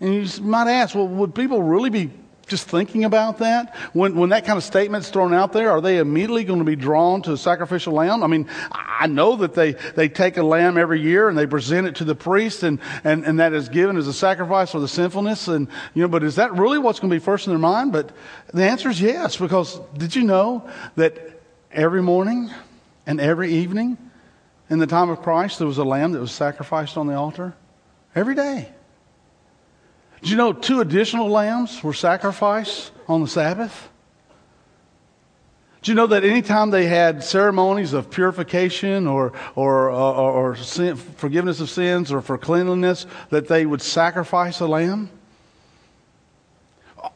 And 0.00 0.14
you 0.14 0.42
might 0.42 0.68
ask, 0.68 0.94
well, 0.94 1.06
would 1.06 1.34
people 1.34 1.62
really 1.62 1.90
be 1.90 2.10
just 2.48 2.68
thinking 2.68 3.04
about 3.04 3.38
that? 3.38 3.74
When, 3.92 4.16
when 4.16 4.30
that 4.30 4.44
kind 4.44 4.56
of 4.56 4.64
statement's 4.64 5.08
thrown 5.08 5.32
out 5.32 5.52
there, 5.52 5.70
are 5.70 5.80
they 5.80 5.98
immediately 5.98 6.42
going 6.42 6.58
to 6.58 6.64
be 6.64 6.74
drawn 6.74 7.22
to 7.22 7.32
a 7.32 7.36
sacrificial 7.36 7.92
lamb? 7.92 8.24
I 8.24 8.26
mean, 8.26 8.48
I 8.72 9.06
know 9.06 9.36
that 9.36 9.54
they, 9.54 9.72
they 9.72 10.08
take 10.08 10.36
a 10.36 10.42
lamb 10.42 10.76
every 10.76 11.00
year 11.00 11.28
and 11.28 11.38
they 11.38 11.46
present 11.46 11.86
it 11.86 11.96
to 11.96 12.04
the 12.04 12.16
priest 12.16 12.64
and, 12.64 12.80
and, 13.04 13.24
and 13.24 13.38
that 13.38 13.52
is 13.52 13.68
given 13.68 13.96
as 13.96 14.08
a 14.08 14.12
sacrifice 14.12 14.72
for 14.72 14.80
the 14.80 14.88
sinfulness. 14.88 15.46
And, 15.46 15.68
you 15.94 16.02
know, 16.02 16.08
but 16.08 16.24
is 16.24 16.34
that 16.36 16.52
really 16.52 16.78
what's 16.78 16.98
going 16.98 17.10
to 17.10 17.16
be 17.16 17.24
first 17.24 17.46
in 17.46 17.52
their 17.52 17.60
mind? 17.60 17.92
But 17.92 18.10
the 18.52 18.68
answer 18.68 18.90
is 18.90 19.00
yes, 19.00 19.36
because 19.36 19.80
did 19.96 20.16
you 20.16 20.24
know 20.24 20.68
that 20.96 21.40
every 21.70 22.02
morning 22.02 22.50
and 23.06 23.20
every 23.20 23.52
evening, 23.52 23.96
in 24.72 24.78
the 24.78 24.86
time 24.86 25.10
of 25.10 25.20
Christ, 25.20 25.58
there 25.58 25.66
was 25.66 25.76
a 25.76 25.84
lamb 25.84 26.12
that 26.12 26.20
was 26.20 26.32
sacrificed 26.32 26.96
on 26.96 27.06
the 27.06 27.14
altar 27.14 27.52
every 28.14 28.34
day. 28.34 28.70
Did 30.22 30.30
you 30.30 30.36
know 30.38 30.54
two 30.54 30.80
additional 30.80 31.28
lambs 31.28 31.82
were 31.82 31.92
sacrificed 31.92 32.90
on 33.06 33.20
the 33.20 33.28
Sabbath? 33.28 33.90
Do 35.82 35.90
you 35.90 35.94
know 35.94 36.06
that 36.06 36.24
anytime 36.24 36.70
they 36.70 36.86
had 36.86 37.22
ceremonies 37.22 37.92
of 37.92 38.08
purification 38.08 39.06
or, 39.06 39.34
or, 39.54 39.90
or, 39.90 40.32
or 40.52 40.56
sin, 40.56 40.96
forgiveness 40.96 41.60
of 41.60 41.68
sins 41.68 42.10
or 42.10 42.22
for 42.22 42.38
cleanliness, 42.38 43.04
that 43.28 43.48
they 43.48 43.66
would 43.66 43.82
sacrifice 43.82 44.60
a 44.60 44.66
lamb? 44.66 45.10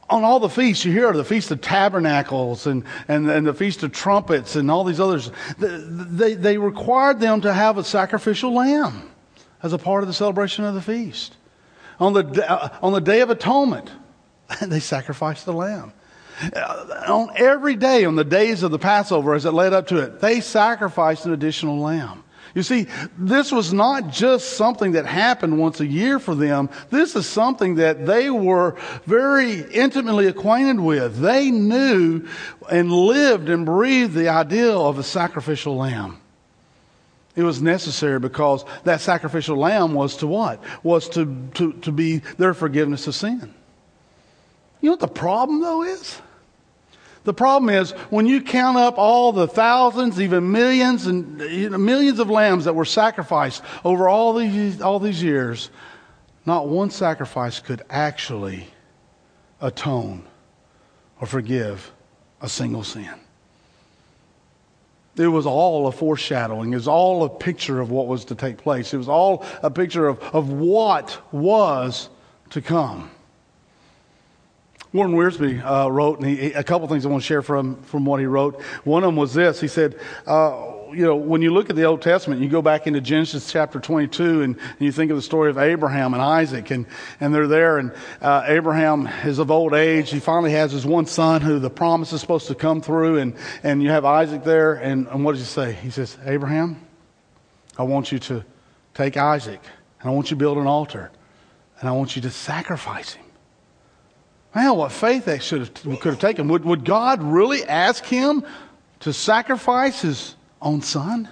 On 0.08 0.24
all 0.24 0.40
the 0.40 0.48
feasts 0.48 0.84
you 0.84 0.92
hear 0.92 1.12
the 1.12 1.24
feast 1.24 1.50
of 1.50 1.60
tabernacles 1.60 2.66
and, 2.66 2.84
and, 3.08 3.28
and 3.28 3.46
the 3.46 3.54
feast 3.54 3.82
of 3.82 3.92
trumpets 3.92 4.56
and 4.56 4.70
all 4.70 4.84
these 4.84 5.00
others 5.00 5.30
they, 5.58 6.34
they 6.34 6.58
required 6.58 7.20
them 7.20 7.40
to 7.40 7.52
have 7.52 7.78
a 7.78 7.84
sacrificial 7.84 8.52
lamb 8.54 9.10
as 9.62 9.72
a 9.72 9.78
part 9.78 10.02
of 10.02 10.08
the 10.08 10.14
celebration 10.14 10.64
of 10.64 10.74
the 10.74 10.82
feast. 10.82 11.36
On 11.98 12.12
the, 12.12 12.50
uh, 12.50 12.68
on 12.82 12.92
the 12.92 13.00
day 13.00 13.20
of 13.20 13.30
atonement 13.30 13.90
they 14.62 14.80
sacrificed 14.80 15.44
the 15.44 15.52
lamb. 15.52 15.92
Uh, 16.54 17.04
on 17.08 17.30
every 17.36 17.76
day 17.76 18.04
on 18.04 18.14
the 18.14 18.24
days 18.24 18.62
of 18.62 18.70
the 18.70 18.78
passover 18.78 19.34
as 19.34 19.46
it 19.46 19.52
led 19.52 19.72
up 19.72 19.86
to 19.86 19.96
it 19.96 20.20
they 20.20 20.40
sacrificed 20.40 21.24
an 21.24 21.32
additional 21.32 21.78
lamb 21.78 22.22
you 22.56 22.62
see, 22.62 22.86
this 23.18 23.52
was 23.52 23.74
not 23.74 24.08
just 24.08 24.54
something 24.54 24.92
that 24.92 25.04
happened 25.04 25.58
once 25.58 25.80
a 25.80 25.86
year 25.86 26.18
for 26.18 26.34
them. 26.34 26.70
This 26.88 27.14
is 27.14 27.28
something 27.28 27.74
that 27.74 28.06
they 28.06 28.30
were 28.30 28.78
very 29.04 29.60
intimately 29.60 30.26
acquainted 30.26 30.80
with. 30.80 31.18
They 31.18 31.50
knew 31.50 32.26
and 32.72 32.90
lived 32.90 33.50
and 33.50 33.66
breathed 33.66 34.14
the 34.14 34.30
ideal 34.30 34.88
of 34.88 34.98
a 34.98 35.02
sacrificial 35.02 35.76
lamb. 35.76 36.18
It 37.34 37.42
was 37.42 37.60
necessary 37.60 38.18
because 38.20 38.64
that 38.84 39.02
sacrificial 39.02 39.58
lamb 39.58 39.92
was 39.92 40.16
to 40.16 40.26
what? 40.26 40.64
Was 40.82 41.10
to, 41.10 41.50
to, 41.56 41.74
to 41.74 41.92
be 41.92 42.22
their 42.38 42.54
forgiveness 42.54 43.06
of 43.06 43.14
sin. 43.14 43.52
You 44.80 44.88
know 44.88 44.92
what 44.92 45.00
the 45.00 45.08
problem, 45.08 45.60
though, 45.60 45.82
is? 45.82 46.22
The 47.26 47.34
problem 47.34 47.70
is 47.70 47.90
when 48.08 48.26
you 48.26 48.40
count 48.40 48.78
up 48.78 48.98
all 48.98 49.32
the 49.32 49.48
thousands, 49.48 50.20
even 50.20 50.52
millions 50.52 51.06
and 51.06 51.40
you 51.40 51.68
know, 51.68 51.76
millions 51.76 52.20
of 52.20 52.30
lambs 52.30 52.66
that 52.66 52.74
were 52.76 52.84
sacrificed 52.84 53.64
over 53.84 54.08
all 54.08 54.32
these, 54.34 54.80
all 54.80 55.00
these 55.00 55.20
years, 55.20 55.70
not 56.46 56.68
one 56.68 56.88
sacrifice 56.88 57.58
could 57.58 57.82
actually 57.90 58.68
atone 59.60 60.24
or 61.20 61.26
forgive 61.26 61.90
a 62.40 62.48
single 62.48 62.84
sin. 62.84 63.14
It 65.16 65.26
was 65.26 65.46
all 65.46 65.88
a 65.88 65.92
foreshadowing. 65.92 66.72
It 66.72 66.76
was 66.76 66.86
all 66.86 67.24
a 67.24 67.28
picture 67.28 67.80
of 67.80 67.90
what 67.90 68.06
was 68.06 68.24
to 68.26 68.36
take 68.36 68.56
place. 68.56 68.94
It 68.94 68.98
was 68.98 69.08
all 69.08 69.44
a 69.64 69.70
picture 69.70 70.06
of, 70.06 70.22
of 70.32 70.52
what 70.52 71.20
was 71.32 72.08
to 72.50 72.62
come. 72.62 73.10
Warren 74.92 75.12
Wiersbe 75.12 75.62
uh, 75.64 75.90
wrote, 75.90 76.20
and 76.20 76.28
he, 76.28 76.52
a 76.52 76.62
couple 76.62 76.86
things 76.88 77.04
I 77.04 77.08
want 77.08 77.22
to 77.22 77.26
share 77.26 77.42
from, 77.42 77.82
from 77.82 78.04
what 78.04 78.20
he 78.20 78.26
wrote. 78.26 78.62
One 78.84 79.02
of 79.02 79.08
them 79.08 79.16
was 79.16 79.34
this. 79.34 79.60
He 79.60 79.68
said, 79.68 79.98
uh, 80.26 80.72
you 80.92 81.04
know, 81.04 81.16
when 81.16 81.42
you 81.42 81.52
look 81.52 81.68
at 81.68 81.76
the 81.76 81.84
Old 81.84 82.02
Testament, 82.02 82.40
you 82.40 82.48
go 82.48 82.62
back 82.62 82.86
into 82.86 83.00
Genesis 83.00 83.50
chapter 83.50 83.80
22 83.80 84.42
and, 84.42 84.56
and 84.56 84.80
you 84.80 84.92
think 84.92 85.10
of 85.10 85.16
the 85.16 85.22
story 85.22 85.50
of 85.50 85.58
Abraham 85.58 86.14
and 86.14 86.22
Isaac, 86.22 86.70
and, 86.70 86.86
and 87.20 87.34
they're 87.34 87.46
there, 87.46 87.78
and 87.78 87.92
uh, 88.22 88.44
Abraham 88.46 89.06
is 89.24 89.38
of 89.38 89.50
old 89.50 89.74
age. 89.74 90.10
He 90.10 90.20
finally 90.20 90.52
has 90.52 90.72
his 90.72 90.86
one 90.86 91.06
son 91.06 91.42
who 91.42 91.58
the 91.58 91.70
promise 91.70 92.12
is 92.12 92.20
supposed 92.20 92.46
to 92.48 92.54
come 92.54 92.80
through, 92.80 93.18
and, 93.18 93.34
and 93.62 93.82
you 93.82 93.90
have 93.90 94.04
Isaac 94.04 94.44
there, 94.44 94.74
and, 94.74 95.06
and 95.08 95.24
what 95.24 95.32
does 95.32 95.40
he 95.42 95.46
say? 95.46 95.72
He 95.72 95.90
says, 95.90 96.16
Abraham, 96.24 96.80
I 97.76 97.82
want 97.82 98.12
you 98.12 98.18
to 98.20 98.44
take 98.94 99.16
Isaac, 99.16 99.60
and 100.00 100.10
I 100.10 100.12
want 100.14 100.30
you 100.30 100.36
to 100.36 100.40
build 100.40 100.58
an 100.58 100.66
altar, 100.66 101.10
and 101.80 101.88
I 101.88 101.92
want 101.92 102.16
you 102.16 102.22
to 102.22 102.30
sacrifice 102.30 103.12
him. 103.12 103.25
Man, 104.56 104.74
what 104.74 104.90
faith 104.90 105.26
they 105.26 105.38
should 105.38 105.60
have, 105.60 105.74
could 105.74 106.12
have 106.12 106.18
taken. 106.18 106.48
Would, 106.48 106.64
would 106.64 106.82
God 106.82 107.22
really 107.22 107.62
ask 107.62 108.02
him 108.02 108.42
to 109.00 109.12
sacrifice 109.12 110.00
his 110.00 110.34
own 110.62 110.80
son? 110.80 111.28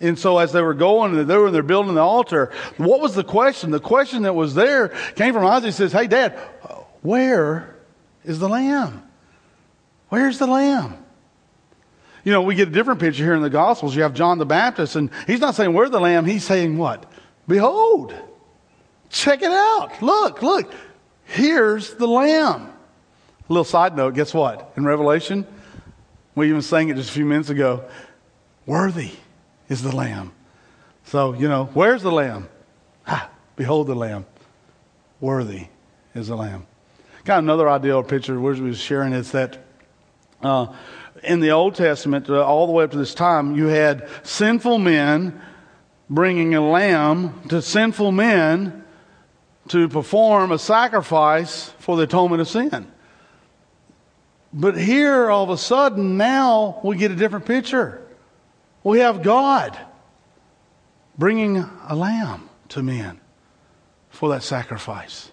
And 0.00 0.18
so 0.18 0.38
as 0.38 0.52
they 0.52 0.62
were 0.62 0.72
going, 0.72 1.26
they 1.26 1.36
were 1.36 1.50
they're 1.50 1.62
building 1.62 1.96
the 1.96 2.00
altar. 2.00 2.50
What 2.78 3.02
was 3.02 3.14
the 3.14 3.24
question? 3.24 3.70
The 3.70 3.78
question 3.78 4.22
that 4.22 4.34
was 4.34 4.54
there 4.54 4.88
came 5.14 5.34
from 5.34 5.44
Isaac. 5.44 5.66
He 5.66 5.72
says, 5.72 5.92
"Hey, 5.92 6.06
Dad, 6.06 6.30
where 7.02 7.76
is 8.24 8.38
the 8.38 8.48
lamb? 8.48 9.02
Where's 10.08 10.38
the 10.38 10.46
lamb?" 10.46 10.96
You 12.24 12.32
know, 12.32 12.40
we 12.40 12.54
get 12.54 12.68
a 12.68 12.72
different 12.72 13.00
picture 13.00 13.22
here 13.22 13.34
in 13.34 13.42
the 13.42 13.50
Gospels. 13.50 13.94
You 13.94 14.02
have 14.04 14.14
John 14.14 14.38
the 14.38 14.46
Baptist, 14.46 14.96
and 14.96 15.10
he's 15.26 15.40
not 15.40 15.56
saying, 15.56 15.74
Where's 15.74 15.90
the 15.90 16.00
lamb? 16.00 16.24
He's 16.24 16.44
saying, 16.44 16.78
What? 16.78 17.04
Behold. 17.46 18.14
Check 19.10 19.42
it 19.42 19.50
out. 19.50 20.00
Look, 20.00 20.40
look. 20.40 20.72
Here's 21.32 21.94
the 21.94 22.06
Lamb. 22.06 22.60
A 22.60 23.52
little 23.52 23.64
side 23.64 23.96
note 23.96 24.14
guess 24.14 24.34
what? 24.34 24.74
In 24.76 24.84
Revelation, 24.84 25.46
we 26.34 26.50
even 26.50 26.60
sang 26.60 26.90
it 26.90 26.96
just 26.96 27.08
a 27.08 27.12
few 27.12 27.24
minutes 27.24 27.48
ago. 27.48 27.84
Worthy 28.66 29.12
is 29.70 29.80
the 29.80 29.96
Lamb. 29.96 30.32
So, 31.04 31.32
you 31.32 31.48
know, 31.48 31.70
where's 31.72 32.02
the 32.02 32.12
Lamb? 32.12 32.50
Behold 33.56 33.86
the 33.86 33.94
Lamb. 33.94 34.26
Worthy 35.22 35.68
is 36.14 36.28
the 36.28 36.36
Lamb. 36.36 36.66
Of 37.20 37.28
another 37.38 37.66
idea 37.66 37.96
or 37.96 38.04
picture 38.04 38.38
we 38.38 38.60
was 38.60 38.78
sharing 38.78 39.14
is 39.14 39.32
that 39.32 39.56
uh, 40.42 40.66
in 41.24 41.40
the 41.40 41.52
Old 41.52 41.76
Testament, 41.76 42.28
uh, 42.28 42.44
all 42.44 42.66
the 42.66 42.72
way 42.72 42.84
up 42.84 42.90
to 42.90 42.98
this 42.98 43.14
time, 43.14 43.56
you 43.56 43.68
had 43.68 44.06
sinful 44.22 44.78
men 44.78 45.40
bringing 46.10 46.54
a 46.54 46.60
lamb 46.60 47.40
to 47.48 47.62
sinful 47.62 48.12
men 48.12 48.81
to 49.68 49.88
perform 49.88 50.52
a 50.52 50.58
sacrifice 50.58 51.68
for 51.78 51.96
the 51.96 52.02
atonement 52.04 52.40
of 52.40 52.48
sin. 52.48 52.90
But 54.52 54.76
here, 54.76 55.30
all 55.30 55.44
of 55.44 55.50
a 55.50 55.56
sudden, 55.56 56.16
now 56.16 56.80
we 56.82 56.96
get 56.96 57.10
a 57.10 57.16
different 57.16 57.46
picture. 57.46 58.02
We 58.84 58.98
have 58.98 59.22
God 59.22 59.78
bringing 61.16 61.58
a 61.88 61.94
lamb 61.94 62.48
to 62.70 62.82
men 62.82 63.20
for 64.10 64.30
that 64.30 64.42
sacrifice. 64.42 65.30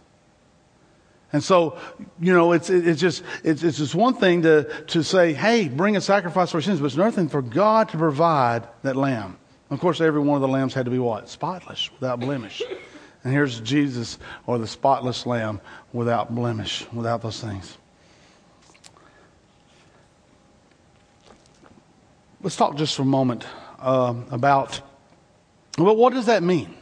And 1.32 1.44
so, 1.44 1.78
you 2.20 2.34
know, 2.34 2.54
it's, 2.54 2.70
it's 2.70 3.00
just, 3.00 3.24
it's, 3.44 3.62
it's 3.62 3.78
just 3.78 3.94
one 3.94 4.16
thing 4.16 4.42
to, 4.44 4.64
to 4.88 5.04
say, 5.04 5.34
hey, 5.34 5.68
bring 5.68 5.96
a 5.96 6.02
sacrifice 6.02 6.52
for 6.52 6.62
sins, 6.62 6.80
but 6.80 6.88
it's 6.88 6.96
another 6.96 7.12
thing 7.12 7.30
for 7.30 7.42
God 7.42 7.90
to 7.90 7.98
provide 7.98 8.68
that 8.82 8.96
lamb. 8.96 9.38
Of 9.70 9.80
course, 9.80 10.02
every 10.02 10.22
one 10.22 10.36
of 10.36 10.42
the 10.42 10.48
lambs 10.48 10.74
had 10.74 10.86
to 10.86 10.92
be 10.92 10.98
what? 10.98 11.30
Spotless, 11.30 11.92
without 11.94 12.20
blemish. 12.20 12.64
And 13.24 13.34
here's 13.34 13.60
Jesus, 13.60 14.18
or 14.48 14.58
the 14.58 14.68
spotless 14.68 15.26
lamb, 15.26 15.60
without 15.92 16.34
blemish, 16.34 16.86
without 16.94 17.22
those 17.22 17.40
things. 17.40 17.78
Let's 22.42 22.56
talk 22.56 22.78
just 22.78 22.96
for 22.96 23.02
a 23.02 23.06
moment 23.06 23.46
uh, 23.80 24.14
about, 24.32 24.82
well, 25.78 25.96
what 25.96 26.14
does 26.14 26.28
that 26.28 26.44
mean? 26.44 26.74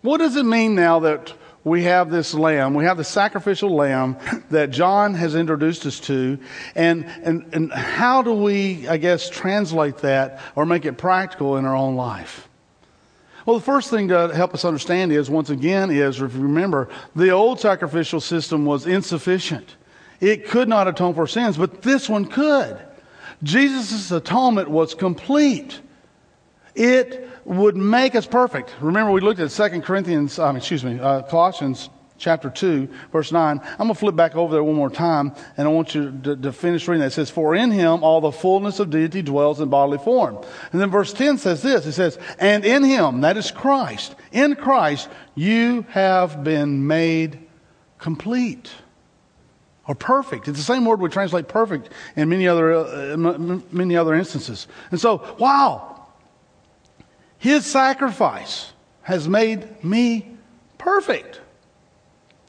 What 0.00 0.18
does 0.18 0.36
it 0.36 0.44
mean 0.44 0.74
now 0.74 1.00
that 1.00 1.34
we 1.62 1.82
have 1.82 2.10
this 2.10 2.32
lamb, 2.32 2.72
we 2.72 2.84
have 2.84 2.96
the 2.96 3.04
sacrificial 3.04 3.74
lamb 3.74 4.16
that 4.50 4.70
John 4.70 5.14
has 5.14 5.34
introduced 5.34 5.84
us 5.84 6.00
to, 6.00 6.38
and, 6.74 7.04
and, 7.22 7.52
and 7.52 7.72
how 7.72 8.22
do 8.22 8.32
we, 8.32 8.88
I 8.88 8.96
guess, 8.96 9.28
translate 9.28 9.98
that 9.98 10.40
or 10.54 10.64
make 10.64 10.86
it 10.86 10.96
practical 10.96 11.58
in 11.58 11.66
our 11.66 11.76
own 11.76 11.96
life? 11.96 12.48
Well, 13.50 13.58
the 13.58 13.64
first 13.64 13.90
thing 13.90 14.06
to 14.06 14.28
help 14.28 14.54
us 14.54 14.64
understand 14.64 15.10
is, 15.10 15.28
once 15.28 15.50
again, 15.50 15.90
is 15.90 16.22
if 16.22 16.34
you 16.34 16.40
remember, 16.40 16.88
the 17.16 17.30
old 17.30 17.58
sacrificial 17.58 18.20
system 18.20 18.64
was 18.64 18.86
insufficient. 18.86 19.74
It 20.20 20.46
could 20.46 20.68
not 20.68 20.86
atone 20.86 21.14
for 21.14 21.26
sins, 21.26 21.56
but 21.56 21.82
this 21.82 22.08
one 22.08 22.26
could. 22.26 22.78
Jesus' 23.42 24.12
atonement 24.12 24.70
was 24.70 24.94
complete. 24.94 25.80
It 26.76 27.28
would 27.44 27.76
make 27.76 28.14
us 28.14 28.24
perfect. 28.24 28.72
Remember, 28.80 29.10
we 29.10 29.20
looked 29.20 29.40
at 29.40 29.50
2 29.50 29.80
Corinthians, 29.80 30.38
mean, 30.38 30.58
excuse 30.58 30.84
me, 30.84 31.00
uh, 31.00 31.22
Colossians 31.22 31.90
chapter 32.20 32.50
2, 32.50 32.88
verse 33.10 33.32
9. 33.32 33.60
I'm 33.60 33.76
going 33.78 33.88
to 33.88 33.94
flip 33.94 34.14
back 34.14 34.36
over 34.36 34.52
there 34.52 34.62
one 34.62 34.76
more 34.76 34.90
time, 34.90 35.34
and 35.56 35.66
I 35.66 35.70
want 35.70 35.94
you 35.94 36.16
to, 36.22 36.36
to, 36.36 36.52
finish 36.52 36.86
reading 36.86 37.00
that. 37.00 37.08
It 37.08 37.12
says, 37.12 37.30
For 37.30 37.54
in 37.54 37.70
him 37.70 38.04
all 38.04 38.20
the 38.20 38.30
fullness 38.30 38.78
of 38.78 38.90
deity 38.90 39.22
dwells 39.22 39.60
in 39.60 39.70
bodily 39.70 39.98
form. 39.98 40.36
And 40.70 40.80
then 40.80 40.90
verse 40.90 41.12
10 41.12 41.38
says 41.38 41.62
this 41.62 41.86
it 41.86 41.92
says, 41.92 42.18
And 42.38 42.64
in 42.64 42.84
him, 42.84 43.22
that 43.22 43.36
is 43.36 43.50
Christ, 43.50 44.14
in 44.30 44.54
Christ, 44.54 45.08
you 45.34 45.84
have 45.90 46.44
been 46.44 46.86
made 46.86 47.40
complete 47.98 48.70
or 49.88 49.94
perfect. 49.94 50.46
It's 50.46 50.58
the 50.58 50.64
same 50.64 50.84
word 50.84 51.00
we 51.00 51.08
translate 51.08 51.48
perfect 51.48 51.90
in 52.14 52.28
many 52.28 52.46
other, 52.46 52.72
uh, 52.72 53.16
many 53.72 53.96
other 53.96 54.14
instances. 54.14 54.68
And 54.90 55.00
so, 55.00 55.34
wow, 55.38 56.06
his 57.38 57.66
sacrifice 57.66 58.72
has 59.02 59.26
made 59.28 59.82
me 59.82 60.36
perfect. 60.78 61.40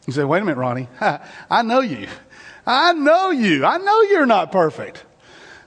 You 0.08 0.14
say, 0.14 0.24
wait 0.24 0.42
a 0.42 0.46
minute, 0.46 0.58
Ronnie. 0.58 0.88
I 1.50 1.62
know 1.62 1.82
you. 1.82 2.08
I 2.66 2.94
know 2.94 3.32
you. 3.32 3.66
I 3.66 3.78
know 3.78 4.02
you're 4.04 4.26
not 4.26 4.52
perfect. 4.52 5.04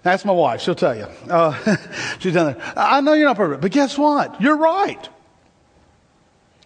That's 0.02 0.24
my 0.24 0.32
wife. 0.32 0.60
She'll 0.60 0.74
tell 0.74 0.96
you. 0.96 1.06
Uh, 1.30 1.76
she's 2.18 2.34
down 2.34 2.52
there. 2.52 2.72
I 2.76 3.00
know 3.00 3.14
you're 3.14 3.26
not 3.26 3.36
perfect, 3.36 3.62
but 3.62 3.72
guess 3.72 3.96
what? 3.96 4.40
You're 4.40 4.56
right. 4.56 5.08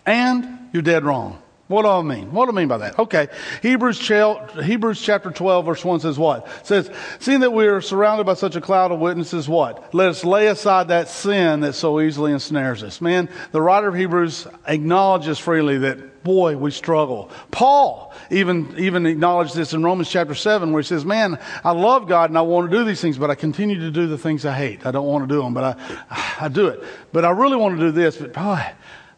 And 0.04 0.70
you're 0.72 0.82
dead 0.82 1.04
wrong. 1.04 1.40
What 1.68 1.82
do 1.82 1.88
I 1.88 2.00
mean? 2.00 2.32
What 2.32 2.46
do 2.46 2.52
I 2.52 2.54
mean 2.54 2.68
by 2.68 2.78
that? 2.78 2.98
Okay. 2.98 3.28
Hebrews, 3.60 4.00
Hebrews 4.00 5.00
chapter 5.02 5.30
12 5.30 5.66
verse 5.66 5.84
1 5.84 6.00
says 6.00 6.18
what? 6.18 6.46
It 6.60 6.66
says, 6.66 6.90
seeing 7.20 7.40
that 7.40 7.52
we 7.52 7.66
are 7.66 7.82
surrounded 7.82 8.24
by 8.24 8.34
such 8.34 8.56
a 8.56 8.60
cloud 8.60 8.90
of 8.90 9.00
witnesses, 9.00 9.50
what? 9.50 9.94
Let 9.94 10.08
us 10.08 10.24
lay 10.24 10.46
aside 10.46 10.88
that 10.88 11.08
sin 11.08 11.60
that 11.60 11.74
so 11.74 12.00
easily 12.00 12.32
ensnares 12.32 12.82
us. 12.82 13.02
Man, 13.02 13.28
the 13.52 13.60
writer 13.60 13.88
of 13.88 13.94
Hebrews 13.94 14.46
acknowledges 14.66 15.38
freely 15.38 15.76
that, 15.78 16.17
boy, 16.28 16.58
we 16.58 16.70
struggle. 16.70 17.30
Paul 17.50 18.12
even, 18.30 18.74
even 18.76 19.06
acknowledged 19.06 19.54
this 19.54 19.72
in 19.72 19.82
Romans 19.82 20.10
chapter 20.10 20.34
7 20.34 20.72
where 20.72 20.82
he 20.82 20.86
says, 20.86 21.02
man, 21.02 21.38
I 21.64 21.70
love 21.72 22.06
God 22.06 22.28
and 22.28 22.36
I 22.36 22.42
want 22.42 22.70
to 22.70 22.76
do 22.76 22.84
these 22.84 23.00
things, 23.00 23.16
but 23.16 23.30
I 23.30 23.34
continue 23.34 23.80
to 23.80 23.90
do 23.90 24.06
the 24.06 24.18
things 24.18 24.44
I 24.44 24.54
hate. 24.54 24.84
I 24.84 24.90
don't 24.90 25.06
want 25.06 25.26
to 25.26 25.34
do 25.34 25.40
them, 25.40 25.54
but 25.54 25.64
I, 25.64 26.36
I 26.44 26.48
do 26.48 26.66
it. 26.66 26.84
But 27.12 27.24
I 27.24 27.30
really 27.30 27.56
want 27.56 27.78
to 27.78 27.86
do 27.86 27.92
this, 27.92 28.18
but 28.18 28.34
boy, 28.34 28.62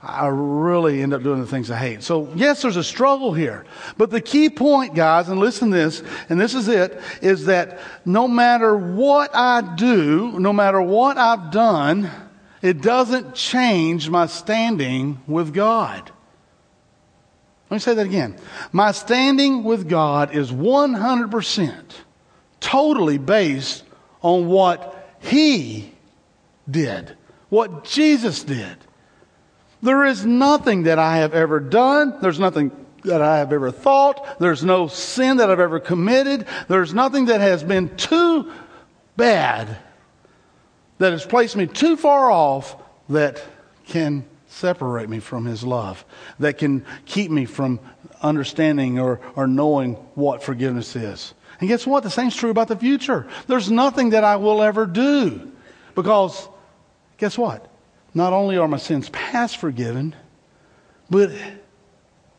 I 0.00 0.28
really 0.28 1.02
end 1.02 1.12
up 1.12 1.24
doing 1.24 1.40
the 1.40 1.48
things 1.48 1.68
I 1.68 1.78
hate. 1.78 2.04
So, 2.04 2.32
yes, 2.36 2.62
there's 2.62 2.76
a 2.76 2.84
struggle 2.84 3.34
here. 3.34 3.66
But 3.98 4.10
the 4.10 4.20
key 4.20 4.48
point, 4.48 4.94
guys, 4.94 5.28
and 5.28 5.40
listen 5.40 5.72
to 5.72 5.76
this, 5.76 6.04
and 6.28 6.40
this 6.40 6.54
is 6.54 6.68
it, 6.68 7.02
is 7.22 7.46
that 7.46 7.80
no 8.04 8.28
matter 8.28 8.76
what 8.76 9.34
I 9.34 9.74
do, 9.74 10.38
no 10.38 10.52
matter 10.52 10.80
what 10.80 11.18
I've 11.18 11.50
done, 11.50 12.08
it 12.62 12.80
doesn't 12.80 13.34
change 13.34 14.08
my 14.08 14.26
standing 14.26 15.20
with 15.26 15.52
God. 15.52 16.12
Let 17.70 17.76
me 17.76 17.78
say 17.78 17.94
that 17.94 18.06
again. 18.06 18.36
My 18.72 18.90
standing 18.90 19.62
with 19.62 19.88
God 19.88 20.34
is 20.34 20.50
100% 20.50 21.82
totally 22.58 23.16
based 23.16 23.84
on 24.22 24.48
what 24.48 25.08
He 25.20 25.92
did, 26.68 27.16
what 27.48 27.84
Jesus 27.84 28.42
did. 28.42 28.76
There 29.82 30.04
is 30.04 30.26
nothing 30.26 30.82
that 30.82 30.98
I 30.98 31.18
have 31.18 31.32
ever 31.32 31.60
done. 31.60 32.18
There's 32.20 32.40
nothing 32.40 32.72
that 33.04 33.22
I 33.22 33.38
have 33.38 33.52
ever 33.52 33.70
thought. 33.70 34.38
There's 34.40 34.64
no 34.64 34.88
sin 34.88 35.38
that 35.38 35.48
I've 35.48 35.60
ever 35.60 35.78
committed. 35.80 36.46
There's 36.68 36.92
nothing 36.92 37.26
that 37.26 37.40
has 37.40 37.62
been 37.62 37.96
too 37.96 38.52
bad 39.16 39.78
that 40.98 41.12
has 41.12 41.24
placed 41.24 41.56
me 41.56 41.66
too 41.66 41.96
far 41.96 42.30
off 42.30 42.76
that 43.08 43.42
can 43.86 44.24
separate 44.50 45.08
me 45.08 45.20
from 45.20 45.46
His 45.46 45.64
love, 45.64 46.04
that 46.38 46.58
can 46.58 46.84
keep 47.06 47.30
me 47.30 47.44
from 47.44 47.80
understanding 48.22 48.98
or, 48.98 49.20
or 49.36 49.46
knowing 49.46 49.94
what 50.14 50.42
forgiveness 50.42 50.94
is. 50.96 51.34
And 51.60 51.68
guess 51.68 51.86
what? 51.86 52.02
The 52.02 52.10
same's 52.10 52.36
true 52.36 52.50
about 52.50 52.68
the 52.68 52.76
future. 52.76 53.26
There's 53.46 53.70
nothing 53.70 54.10
that 54.10 54.24
I 54.24 54.36
will 54.36 54.62
ever 54.62 54.86
do 54.86 55.50
because 55.94 56.48
guess 57.18 57.36
what? 57.36 57.70
not 58.14 58.32
only 58.32 58.56
are 58.56 58.68
my 58.68 58.76
sins 58.76 59.08
past 59.10 59.56
forgiven, 59.58 60.14
but 61.08 61.30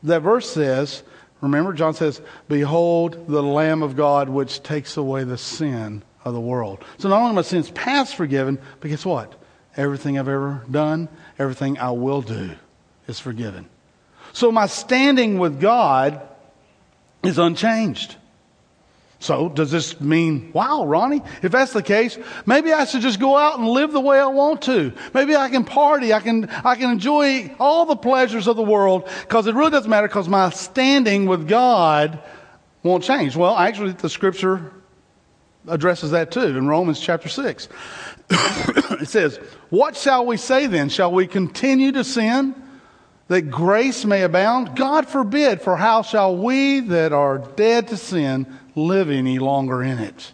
that 0.04 0.22
verse 0.22 0.50
says, 0.50 1.04
remember, 1.40 1.74
John 1.74 1.94
says, 1.94 2.22
Behold 2.48 3.28
the 3.28 3.44
Lamb 3.44 3.84
of 3.84 3.96
God 3.96 4.30
which 4.30 4.64
takes 4.64 4.98
away 4.98 5.24
the 5.24 5.38
sin 5.38 6.04
of 6.24 6.34
the 6.34 6.42
world. 6.42 6.84
So 6.98 7.10
not 7.10 7.20
only 7.20 7.32
are 7.32 7.36
my 7.36 7.42
sins 7.42 7.72
past 7.72 8.16
forgiven, 8.16 8.60
but 8.80 8.90
guess 8.90 9.06
what? 9.06 9.34
Everything 9.78 10.20
I've 10.20 10.28
ever 10.28 10.66
done, 10.70 11.08
everything 11.42 11.80
I 11.80 11.92
will 11.92 12.22
do 12.22 12.52
is 13.08 13.20
forgiven. 13.20 13.68
So 14.34 14.52
my 14.52 14.68
standing 14.68 15.40
with 15.40 15.60
God 15.60 16.22
is 17.24 17.38
unchanged. 17.38 18.16
So, 19.20 19.50
does 19.50 19.70
this 19.70 20.02
mean, 20.02 20.52
wow, 20.52 20.84
Ronnie, 20.84 21.22
if 21.44 21.52
that's 21.52 21.74
the 21.74 21.84
case, 21.84 22.18
maybe 22.48 22.74
I 22.74 22.86
should 22.86 23.02
just 23.02 23.20
go 23.20 23.38
out 23.38 23.60
and 23.60 23.68
live 23.68 23.92
the 23.92 24.00
way 24.00 24.20
I 24.20 24.26
want 24.26 24.64
to. 24.64 24.94
Maybe 25.14 25.36
I 25.36 25.48
can 25.50 25.64
party, 25.64 26.12
I 26.12 26.22
can, 26.22 26.50
I 26.50 26.76
can 26.76 26.90
enjoy 26.90 27.54
all 27.60 27.86
the 27.86 27.96
pleasures 27.96 28.48
of 28.48 28.56
the 28.56 28.64
world 28.64 29.08
because 29.22 29.46
it 29.46 29.54
really 29.54 29.70
doesn't 29.70 29.90
matter 29.90 30.08
because 30.08 30.28
my 30.28 30.50
standing 30.50 31.28
with 31.28 31.48
God 31.48 32.20
won't 32.82 33.04
change. 33.04 33.36
Well, 33.36 33.56
actually, 33.56 33.92
the 33.92 34.10
scripture 34.10 34.74
addresses 35.68 36.12
that 36.12 36.32
too 36.32 36.42
in 36.42 36.68
Romans 36.68 37.00
chapter 37.00 37.30
6. 37.30 37.68
it 38.30 39.08
says, 39.08 39.38
What 39.70 39.96
shall 39.96 40.26
we 40.26 40.38
say 40.38 40.68
then? 40.68 40.90
Shall 40.90 41.12
we 41.12 41.28
continue 41.28 41.92
to 41.94 42.04
sin 42.04 42.56
that 43.28 43.44
grace 43.44 44.06
may 44.06 44.24
abound? 44.24 44.76
God 44.76 45.08
forbid, 45.08 45.62
for 45.62 45.78
how 45.78 46.02
shall 46.02 46.36
we 46.36 46.80
that 46.82 47.14
are 47.14 47.38
dead 47.38 47.90
to 47.90 47.98
sin 47.98 48.46
live 48.76 49.10
any 49.10 49.40
longer 49.40 49.84
in 49.84 50.00
it. 50.00 50.34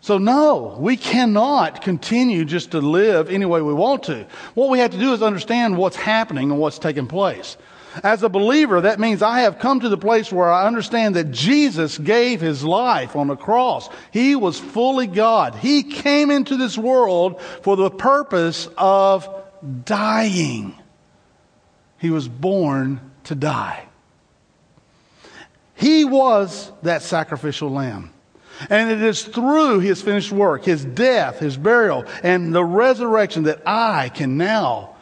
So, 0.00 0.18
no, 0.18 0.76
we 0.78 0.96
cannot 0.96 1.82
continue 1.82 2.44
just 2.44 2.70
to 2.70 2.80
live 2.80 3.30
any 3.30 3.44
way 3.44 3.60
we 3.60 3.74
want 3.74 4.04
to. 4.04 4.26
What 4.54 4.70
we 4.70 4.78
have 4.78 4.92
to 4.92 4.98
do 4.98 5.12
is 5.12 5.22
understand 5.22 5.76
what's 5.76 5.96
happening 5.96 6.50
and 6.50 6.60
what's 6.60 6.78
taking 6.78 7.06
place. 7.06 7.56
As 8.02 8.22
a 8.22 8.28
believer, 8.28 8.82
that 8.82 9.00
means 9.00 9.22
I 9.22 9.40
have 9.40 9.58
come 9.58 9.80
to 9.80 9.88
the 9.88 9.98
place 9.98 10.30
where 10.32 10.50
I 10.50 10.66
understand 10.66 11.16
that 11.16 11.30
Jesus 11.30 11.98
gave 11.98 12.40
his 12.40 12.62
life 12.62 13.16
on 13.16 13.28
the 13.28 13.36
cross. 13.36 13.88
He 14.10 14.36
was 14.36 14.58
fully 14.58 15.06
God. 15.06 15.54
He 15.54 15.82
came 15.82 16.30
into 16.30 16.56
this 16.56 16.76
world 16.76 17.40
for 17.62 17.76
the 17.76 17.90
purpose 17.90 18.68
of 18.76 19.28
dying. 19.84 20.74
He 21.98 22.10
was 22.10 22.28
born 22.28 23.00
to 23.24 23.34
die. 23.34 23.84
He 25.74 26.04
was 26.04 26.70
that 26.82 27.02
sacrificial 27.02 27.70
lamb. 27.70 28.12
And 28.70 28.90
it 28.90 29.02
is 29.02 29.22
through 29.22 29.80
his 29.80 30.02
finished 30.02 30.32
work, 30.32 30.64
his 30.64 30.84
death, 30.84 31.38
his 31.38 31.56
burial, 31.56 32.04
and 32.22 32.52
the 32.52 32.64
resurrection 32.64 33.44
that 33.44 33.62
I 33.66 34.08
can 34.08 34.36
now 34.36 34.96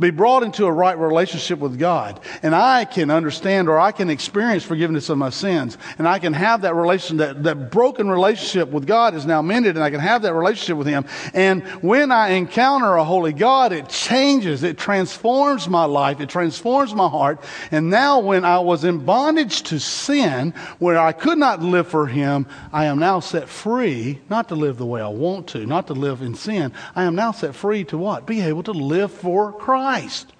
be 0.00 0.10
brought 0.10 0.42
into 0.42 0.64
a 0.64 0.72
right 0.72 0.98
relationship 0.98 1.58
with 1.58 1.78
God. 1.78 2.20
And 2.42 2.54
I 2.54 2.86
can 2.86 3.10
understand 3.10 3.68
or 3.68 3.78
I 3.78 3.92
can 3.92 4.08
experience 4.08 4.64
forgiveness 4.64 5.10
of 5.10 5.18
my 5.18 5.30
sins. 5.30 5.76
And 5.98 6.08
I 6.08 6.18
can 6.18 6.32
have 6.32 6.62
that 6.62 6.74
relation, 6.74 7.18
that, 7.18 7.42
that 7.44 7.70
broken 7.70 8.10
relationship 8.10 8.70
with 8.70 8.86
God 8.86 9.14
is 9.14 9.26
now 9.26 9.42
mended 9.42 9.76
and 9.76 9.84
I 9.84 9.90
can 9.90 10.00
have 10.00 10.22
that 10.22 10.34
relationship 10.34 10.78
with 10.78 10.86
Him. 10.86 11.04
And 11.34 11.62
when 11.82 12.10
I 12.10 12.30
encounter 12.30 12.96
a 12.96 13.04
holy 13.04 13.34
God, 13.34 13.72
it 13.72 13.88
changes, 13.90 14.62
it 14.62 14.78
transforms 14.78 15.68
my 15.68 15.84
life, 15.84 16.20
it 16.20 16.30
transforms 16.30 16.94
my 16.94 17.08
heart. 17.08 17.44
And 17.70 17.90
now 17.90 18.20
when 18.20 18.44
I 18.44 18.60
was 18.60 18.84
in 18.84 19.04
bondage 19.04 19.62
to 19.64 19.78
sin, 19.78 20.54
where 20.78 20.98
I 20.98 21.12
could 21.12 21.38
not 21.38 21.62
live 21.62 21.88
for 21.88 22.06
Him, 22.06 22.46
I 22.72 22.86
am 22.86 22.98
now 22.98 23.20
set 23.20 23.48
free, 23.48 24.20
not 24.30 24.48
to 24.48 24.54
live 24.54 24.78
the 24.78 24.86
way 24.86 25.02
I 25.02 25.08
want 25.08 25.48
to, 25.48 25.66
not 25.66 25.86
to 25.88 25.92
live 25.92 26.22
in 26.22 26.34
sin. 26.34 26.72
I 26.96 27.04
am 27.04 27.14
now 27.14 27.32
set 27.32 27.54
free 27.54 27.84
to 27.84 27.98
what? 27.98 28.26
Be 28.26 28.40
able 28.40 28.62
to 28.62 28.72
live 28.72 29.12
for 29.12 29.52
Christ. 29.52 29.89
Christ. 29.90 30.32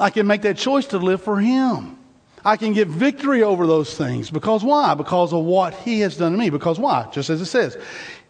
I 0.00 0.10
can 0.10 0.26
make 0.26 0.42
that 0.42 0.56
choice 0.56 0.86
to 0.86 0.98
live 0.98 1.22
for 1.22 1.38
Him. 1.38 1.96
I 2.44 2.56
can 2.56 2.72
get 2.72 2.88
victory 2.88 3.44
over 3.44 3.68
those 3.68 3.96
things. 3.96 4.32
Because 4.32 4.64
why? 4.64 4.94
Because 4.94 5.32
of 5.32 5.44
what 5.44 5.74
He 5.74 6.00
has 6.00 6.16
done 6.16 6.32
to 6.32 6.38
me. 6.38 6.50
Because 6.50 6.76
why? 6.76 7.08
Just 7.12 7.30
as 7.30 7.40
it 7.40 7.46
says, 7.46 7.78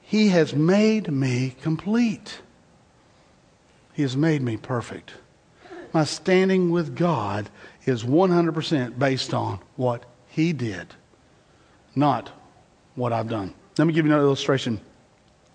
He 0.03 0.29
has 0.29 0.55
made 0.55 1.11
me 1.11 1.57
complete. 1.63 2.43
He 3.95 4.03
has 4.03 4.15
made 4.15 4.43
me 4.43 4.59
perfect. 4.59 5.13
My 5.95 6.05
standing 6.05 6.71
with 6.71 6.95
God 6.95 7.49
is 7.87 8.05
100% 8.05 8.99
based 8.99 9.33
on 9.33 9.61
what 9.77 10.05
He 10.29 10.53
did, 10.53 10.89
not 11.95 12.31
what 12.97 13.15
I've 13.15 13.31
done. 13.31 13.55
Let 13.79 13.87
me 13.87 13.95
give 13.95 14.05
you 14.05 14.13
another 14.13 14.27
illustration 14.27 14.79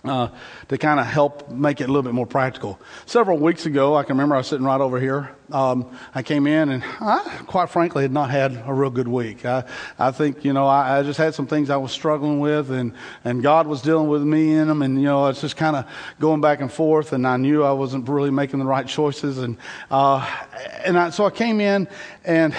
uh, 0.09 0.31
to 0.69 0.77
kind 0.77 0.99
of 0.99 1.05
help 1.05 1.49
make 1.49 1.81
it 1.81 1.85
a 1.85 1.87
little 1.87 2.03
bit 2.03 2.13
more 2.13 2.27
practical. 2.27 2.79
Several 3.05 3.37
weeks 3.37 3.65
ago, 3.65 3.95
I 3.95 4.03
can 4.03 4.15
remember 4.15 4.35
I 4.35 4.39
was 4.39 4.47
sitting 4.47 4.65
right 4.65 4.81
over 4.81 4.99
here. 4.99 5.31
Um, 5.51 5.97
I 6.13 6.23
came 6.23 6.45
in 6.45 6.69
and 6.69 6.83
I, 6.99 7.41
quite 7.47 7.69
frankly, 7.69 8.03
had 8.03 8.11
not 8.11 8.29
had 8.29 8.63
a 8.65 8.73
real 8.73 8.89
good 8.89 9.07
week. 9.07 9.45
I, 9.45 9.63
I 9.97 10.11
think, 10.11 10.43
you 10.43 10.51
know, 10.51 10.67
I, 10.67 10.99
I 10.99 11.03
just 11.03 11.17
had 11.17 11.35
some 11.35 11.47
things 11.47 11.69
I 11.69 11.77
was 11.77 11.93
struggling 11.93 12.41
with 12.41 12.69
and, 12.69 12.93
and 13.23 13.41
God 13.41 13.65
was 13.65 13.81
dealing 13.81 14.09
with 14.09 14.23
me 14.23 14.53
in 14.53 14.67
them. 14.67 14.81
And, 14.81 14.97
you 14.99 15.05
know, 15.05 15.27
it's 15.27 15.39
just 15.39 15.55
kind 15.55 15.77
of 15.77 15.85
going 16.19 16.41
back 16.41 16.59
and 16.59 16.71
forth. 16.71 17.13
And 17.13 17.25
I 17.25 17.37
knew 17.37 17.63
I 17.63 17.71
wasn't 17.71 18.09
really 18.09 18.29
making 18.29 18.59
the 18.59 18.65
right 18.65 18.85
choices. 18.85 19.37
And, 19.37 19.57
uh, 19.89 20.29
and 20.83 20.99
I, 20.99 21.11
so 21.11 21.25
I 21.25 21.29
came 21.29 21.61
in 21.61 21.87
and 22.25 22.53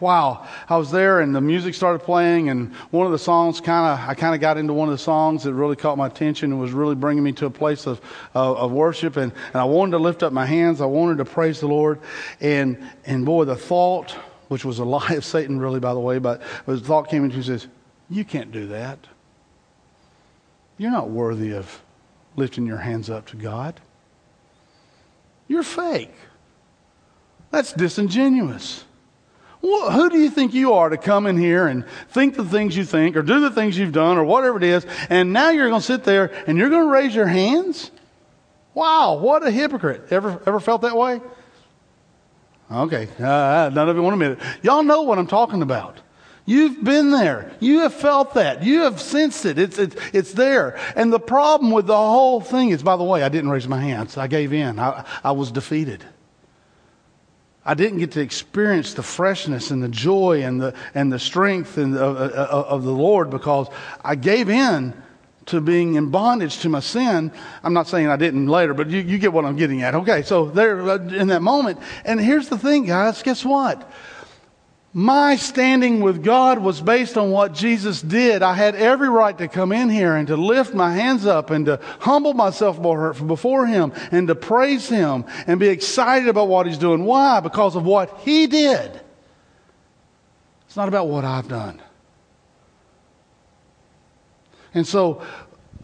wow, 0.00 0.46
I 0.68 0.76
was 0.76 0.90
there 0.90 1.20
and 1.20 1.34
the 1.34 1.40
music 1.40 1.72
started 1.72 2.00
playing. 2.00 2.50
And 2.50 2.74
one 2.90 3.06
of 3.06 3.12
the 3.12 3.18
songs 3.18 3.58
kind 3.62 3.98
of, 3.98 4.06
I 4.06 4.12
kind 4.12 4.34
of 4.34 4.42
got 4.42 4.58
into 4.58 4.74
one 4.74 4.88
of 4.88 4.92
the 4.92 4.98
songs 4.98 5.44
that 5.44 5.54
really 5.54 5.76
caught 5.76 5.96
my 5.96 6.08
attention 6.08 6.52
and 6.52 6.60
was 6.60 6.72
really 6.72 6.93
bringing 6.94 7.22
me 7.24 7.32
to 7.32 7.46
a 7.46 7.50
place 7.50 7.86
of, 7.86 8.00
of, 8.34 8.56
of 8.56 8.72
worship. 8.72 9.16
And, 9.16 9.32
and 9.32 9.56
I 9.56 9.64
wanted 9.64 9.92
to 9.92 9.98
lift 9.98 10.22
up 10.22 10.32
my 10.32 10.46
hands. 10.46 10.80
I 10.80 10.86
wanted 10.86 11.18
to 11.18 11.24
praise 11.24 11.60
the 11.60 11.68
Lord. 11.68 12.00
And, 12.40 12.90
and 13.04 13.24
boy, 13.24 13.44
the 13.44 13.56
thought, 13.56 14.12
which 14.48 14.64
was 14.64 14.78
a 14.78 14.84
lie 14.84 15.12
of 15.12 15.24
Satan, 15.24 15.58
really, 15.58 15.80
by 15.80 15.94
the 15.94 16.00
way, 16.00 16.18
but 16.18 16.42
the 16.66 16.78
thought 16.78 17.08
came 17.08 17.24
into 17.24 17.36
me 17.36 17.42
says, 17.42 17.66
You 18.08 18.24
can't 18.24 18.52
do 18.52 18.68
that. 18.68 18.98
You're 20.76 20.90
not 20.90 21.10
worthy 21.10 21.52
of 21.52 21.82
lifting 22.36 22.66
your 22.66 22.78
hands 22.78 23.08
up 23.08 23.26
to 23.26 23.36
God. 23.36 23.80
You're 25.46 25.62
fake. 25.62 26.14
That's 27.50 27.72
disingenuous. 27.72 28.84
Well, 29.64 29.90
who 29.90 30.10
do 30.10 30.18
you 30.18 30.28
think 30.28 30.52
you 30.52 30.74
are 30.74 30.90
to 30.90 30.98
come 30.98 31.26
in 31.26 31.38
here 31.38 31.66
and 31.66 31.86
think 32.10 32.36
the 32.36 32.44
things 32.44 32.76
you 32.76 32.84
think 32.84 33.16
or 33.16 33.22
do 33.22 33.40
the 33.40 33.50
things 33.50 33.78
you've 33.78 33.92
done 33.92 34.18
or 34.18 34.24
whatever 34.24 34.58
it 34.58 34.62
is, 34.62 34.84
and 35.08 35.32
now 35.32 35.48
you're 35.48 35.70
going 35.70 35.80
to 35.80 35.86
sit 35.86 36.04
there 36.04 36.30
and 36.46 36.58
you're 36.58 36.68
going 36.68 36.82
to 36.82 36.92
raise 36.92 37.14
your 37.14 37.26
hands? 37.26 37.90
Wow, 38.74 39.14
what 39.14 39.42
a 39.42 39.50
hypocrite. 39.50 40.12
Ever, 40.12 40.38
ever 40.44 40.60
felt 40.60 40.82
that 40.82 40.94
way? 40.94 41.18
Okay, 42.70 43.08
uh, 43.18 43.70
none 43.72 43.88
of 43.88 43.96
you 43.96 44.02
want 44.02 44.20
to 44.20 44.22
admit 44.26 44.38
it. 44.38 44.64
Y'all 44.64 44.82
know 44.82 45.00
what 45.00 45.18
I'm 45.18 45.26
talking 45.26 45.62
about. 45.62 45.98
You've 46.44 46.84
been 46.84 47.10
there. 47.10 47.50
You 47.58 47.80
have 47.80 47.94
felt 47.94 48.34
that. 48.34 48.62
You 48.62 48.82
have 48.82 49.00
sensed 49.00 49.46
it. 49.46 49.58
It's, 49.58 49.78
it's, 49.78 49.96
it's 50.12 50.32
there. 50.32 50.78
And 50.94 51.10
the 51.10 51.18
problem 51.18 51.70
with 51.70 51.86
the 51.86 51.96
whole 51.96 52.42
thing 52.42 52.68
is, 52.68 52.82
by 52.82 52.98
the 52.98 53.04
way, 53.04 53.22
I 53.22 53.30
didn't 53.30 53.48
raise 53.48 53.66
my 53.66 53.80
hands. 53.80 54.18
I 54.18 54.26
gave 54.26 54.52
in. 54.52 54.78
I, 54.78 55.06
I 55.24 55.32
was 55.32 55.50
defeated. 55.50 56.04
I 57.64 57.74
didn't 57.74 57.98
get 57.98 58.12
to 58.12 58.20
experience 58.20 58.94
the 58.94 59.02
freshness 59.02 59.70
and 59.70 59.82
the 59.82 59.88
joy 59.88 60.42
and 60.42 60.60
the, 60.60 60.74
and 60.94 61.12
the 61.12 61.18
strength 61.18 61.78
and 61.78 61.96
uh 61.96 62.00
of 62.68 62.84
the 62.84 62.92
Lord 62.92 63.30
because 63.30 63.68
I 64.04 64.16
gave 64.16 64.50
in 64.50 64.92
to 65.46 65.60
being 65.60 65.94
in 65.94 66.10
bondage 66.10 66.58
to 66.60 66.68
my 66.68 66.80
sin. 66.80 67.32
I'm 67.62 67.74
not 67.74 67.86
saying 67.86 68.08
I 68.08 68.16
didn't 68.16 68.46
later, 68.46 68.74
but 68.74 68.88
you, 68.88 69.00
you 69.00 69.18
get 69.18 69.32
what 69.32 69.44
I'm 69.44 69.56
getting 69.56 69.82
at. 69.82 69.94
Okay, 69.94 70.22
so 70.22 70.46
there 70.46 70.78
in 70.78 71.28
that 71.28 71.42
moment. 71.42 71.78
And 72.04 72.20
here's 72.20 72.48
the 72.48 72.58
thing, 72.58 72.86
guys. 72.86 73.22
Guess 73.22 73.44
what? 73.44 73.90
My 74.96 75.34
standing 75.34 76.02
with 76.02 76.22
God 76.22 76.60
was 76.60 76.80
based 76.80 77.18
on 77.18 77.32
what 77.32 77.52
Jesus 77.52 78.00
did. 78.00 78.44
I 78.44 78.54
had 78.54 78.76
every 78.76 79.08
right 79.08 79.36
to 79.38 79.48
come 79.48 79.72
in 79.72 79.90
here 79.90 80.14
and 80.14 80.28
to 80.28 80.36
lift 80.36 80.72
my 80.72 80.94
hands 80.94 81.26
up 81.26 81.50
and 81.50 81.66
to 81.66 81.80
humble 81.98 82.32
myself 82.32 82.80
before 82.80 83.66
Him 83.66 83.92
and 84.12 84.28
to 84.28 84.36
praise 84.36 84.88
Him 84.88 85.24
and 85.48 85.58
be 85.58 85.66
excited 85.66 86.28
about 86.28 86.46
what 86.46 86.68
He's 86.68 86.78
doing. 86.78 87.04
Why? 87.04 87.40
Because 87.40 87.74
of 87.74 87.84
what 87.84 88.20
He 88.20 88.46
did. 88.46 89.00
It's 90.66 90.76
not 90.76 90.86
about 90.86 91.08
what 91.08 91.24
I've 91.24 91.48
done. 91.48 91.82
And 94.74 94.86
so, 94.86 95.22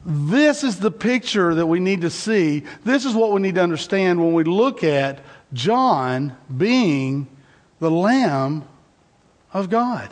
this 0.06 0.62
is 0.62 0.78
the 0.78 0.90
picture 0.92 1.56
that 1.56 1.66
we 1.66 1.80
need 1.80 2.02
to 2.02 2.10
see. 2.10 2.62
This 2.84 3.04
is 3.04 3.14
what 3.14 3.32
we 3.32 3.40
need 3.40 3.56
to 3.56 3.62
understand 3.62 4.20
when 4.20 4.34
we 4.34 4.44
look 4.44 4.84
at 4.84 5.18
John 5.52 6.36
being 6.56 7.26
the 7.80 7.90
Lamb 7.90 8.68
of 9.52 9.70
God. 9.70 10.10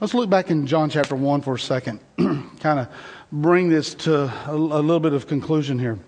Let's 0.00 0.14
look 0.14 0.30
back 0.30 0.50
in 0.50 0.66
John 0.66 0.90
chapter 0.90 1.16
1 1.16 1.42
for 1.42 1.54
a 1.54 1.58
second, 1.58 2.00
kind 2.18 2.78
of 2.78 2.88
bring 3.32 3.68
this 3.68 3.94
to 3.94 4.24
a, 4.46 4.52
a, 4.52 4.56
little 4.56 5.00
bit 5.00 5.12
of 5.12 5.26
conclusion 5.26 5.78
here. 5.78 5.98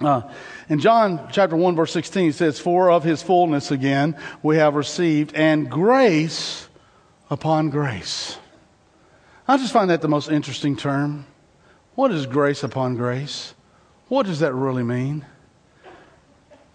Uh, 0.00 0.22
in 0.70 0.80
John 0.80 1.28
chapter 1.30 1.56
1, 1.56 1.76
verse 1.76 1.92
16, 1.92 2.30
it 2.30 2.34
says, 2.34 2.58
For 2.58 2.90
of 2.90 3.04
his 3.04 3.22
fullness 3.22 3.70
again 3.70 4.16
we 4.42 4.56
have 4.56 4.74
received, 4.74 5.34
and 5.34 5.70
grace 5.70 6.68
upon 7.28 7.68
grace. 7.68 8.38
I 9.46 9.58
just 9.58 9.72
find 9.72 9.90
that 9.90 10.00
the 10.00 10.08
most 10.08 10.30
interesting 10.30 10.76
term. 10.76 11.26
What 11.94 12.12
is 12.12 12.24
grace 12.24 12.62
upon 12.62 12.96
grace? 12.96 13.52
What 14.08 14.24
does 14.24 14.40
that 14.40 14.54
really 14.54 14.82
mean? 14.82 15.26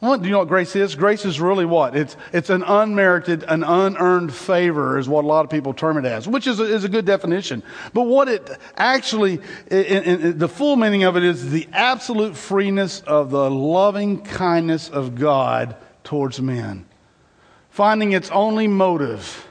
Well, 0.06 0.20
do 0.20 0.26
you 0.26 0.34
know 0.34 0.40
what 0.40 0.48
grace 0.48 0.76
is? 0.76 0.94
Grace 0.94 1.26
is 1.26 1.42
really 1.42 1.66
what? 1.66 1.96
It's, 1.96 2.16
it's 2.32 2.52
an 2.52 2.62
unmerited, 2.62 3.44
an 3.48 3.64
unearned 3.64 4.32
favor, 4.32 5.00
is 5.00 5.10
what 5.10 5.24
a 5.24 5.28
lot 5.28 5.46
of 5.46 5.50
people 5.50 5.74
term 5.74 5.98
it 5.98 6.06
as, 6.06 6.28
which 6.28 6.46
is 6.46 6.60
a, 6.60 6.64
is 6.64 6.84
a 6.84 6.90
good 6.90 7.06
definition. 7.06 7.64
But 7.92 8.04
what 8.04 8.28
it 8.28 8.48
actually, 8.78 9.40
in, 9.72 10.04
in, 10.04 10.38
the 10.38 10.48
full 10.48 10.76
meaning 10.76 11.06
of 11.06 11.18
it 11.18 11.24
is 11.24 11.50
the 11.50 11.68
absolute 11.74 12.38
freeness 12.38 13.02
of 13.02 13.32
the 13.32 13.50
loving 13.50 14.22
kindness 14.22 14.90
of 14.90 15.16
God 15.16 15.76
towards 16.04 16.40
men, 16.40 16.86
finding 17.72 18.12
its 18.12 18.30
only 18.30 18.68
motive 18.68 19.48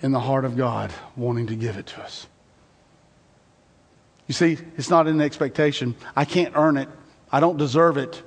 in 0.00 0.12
the 0.12 0.20
heart 0.20 0.46
of 0.46 0.56
God 0.56 0.90
wanting 1.16 1.48
to 1.48 1.54
give 1.54 1.76
it 1.76 1.84
to 1.88 2.00
us. 2.00 2.28
You 4.26 4.32
see, 4.32 4.56
it's 4.78 4.88
not 4.88 5.06
an 5.06 5.20
expectation. 5.20 5.96
I 6.16 6.24
can't 6.24 6.54
earn 6.56 6.78
it. 6.78 6.88
I 7.30 7.40
don't 7.40 7.56
deserve 7.56 7.96
it, 7.96 8.22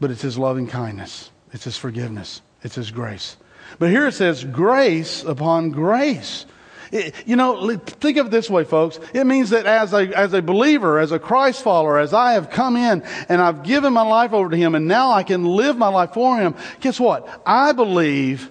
but 0.00 0.10
it's 0.10 0.22
His 0.22 0.38
loving 0.38 0.66
kindness. 0.66 1.30
It's 1.52 1.64
His 1.64 1.76
forgiveness. 1.76 2.42
It's 2.62 2.74
His 2.74 2.90
grace. 2.90 3.36
But 3.78 3.90
here 3.90 4.06
it 4.06 4.12
says 4.12 4.44
grace 4.44 5.24
upon 5.24 5.70
grace. 5.70 6.46
It, 6.90 7.14
you 7.26 7.36
know, 7.36 7.76
think 7.78 8.18
of 8.18 8.26
it 8.26 8.30
this 8.30 8.50
way, 8.50 8.64
folks. 8.64 9.00
It 9.14 9.24
means 9.24 9.50
that 9.50 9.64
as 9.64 9.94
a, 9.94 10.14
as 10.16 10.34
a 10.34 10.42
believer, 10.42 10.98
as 10.98 11.10
a 11.10 11.18
Christ 11.18 11.62
follower, 11.62 11.98
as 11.98 12.12
I 12.12 12.34
have 12.34 12.50
come 12.50 12.76
in 12.76 13.02
and 13.30 13.40
I've 13.40 13.62
given 13.62 13.94
my 13.94 14.02
life 14.02 14.34
over 14.34 14.50
to 14.50 14.56
Him 14.56 14.74
and 14.74 14.86
now 14.86 15.10
I 15.10 15.22
can 15.22 15.44
live 15.44 15.78
my 15.78 15.88
life 15.88 16.12
for 16.12 16.38
Him, 16.38 16.54
guess 16.80 17.00
what? 17.00 17.42
I 17.46 17.72
believe 17.72 18.50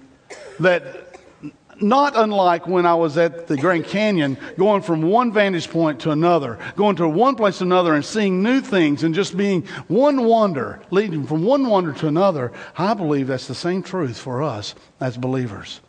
that 0.60 1.01
not 1.82 2.15
unlike 2.15 2.67
when 2.67 2.86
I 2.86 2.96
was 2.96 3.17
at 3.17 3.48
the 3.48 3.58
Grand 3.58 3.86
Canyon, 3.86 4.38
going 4.58 4.82
from 4.82 5.02
one 5.02 5.32
vantage 5.32 5.70
point 5.70 6.02
to 6.02 6.12
another, 6.12 6.60
going 6.76 6.96
to 6.98 7.08
one 7.08 7.36
place 7.36 7.60
to 7.60 7.63
another 7.63 7.94
and 7.94 8.06
seeing 8.06 8.44
new 8.44 8.62
things 8.62 9.04
and 9.04 9.15
just 9.15 9.36
being 9.36 9.63
one 9.88 10.24
wonder, 10.24 10.82
leading 10.91 11.26
from 11.26 11.44
one 11.44 11.67
wonder 11.67 11.94
to 11.94 12.08
another. 12.08 12.52
I 12.78 12.94
believe 12.94 13.28
that's 13.28 13.48
the 13.48 13.56
same 13.56 13.84
truth 13.84 14.17
for 14.17 14.44
us 14.44 14.76
as 15.00 15.17
believers. 15.17 15.82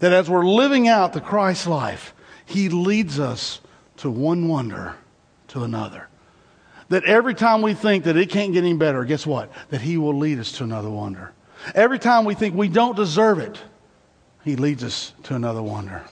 That 0.00 0.12
as 0.12 0.28
we're 0.28 0.44
living 0.44 0.88
out 0.88 1.12
the 1.12 1.20
Christ 1.20 1.66
life, 1.66 2.14
He 2.44 2.68
leads 2.68 3.20
us 3.20 3.60
to 3.98 4.10
one 4.10 4.48
wonder 4.48 4.96
to 5.48 5.62
another. 5.62 6.08
That 6.88 7.04
every 7.04 7.34
time 7.34 7.62
we 7.62 7.74
think 7.74 8.04
that 8.04 8.16
it 8.16 8.28
can't 8.28 8.52
get 8.52 8.64
any 8.64 8.74
better, 8.74 9.04
guess 9.04 9.26
what? 9.26 9.50
That 9.70 9.80
He 9.80 9.96
will 9.96 10.18
lead 10.18 10.38
us 10.38 10.52
to 10.52 10.64
another 10.64 10.90
wonder. 10.90 11.32
Every 11.74 11.98
time 11.98 12.24
we 12.24 12.34
think 12.34 12.54
we 12.54 12.68
don't 12.68 12.96
deserve 12.96 13.38
it, 13.38 13.60
He 14.44 14.56
leads 14.56 14.82
us 14.82 15.12
to 15.24 15.34
another 15.34 15.62
wonder. 15.62 16.04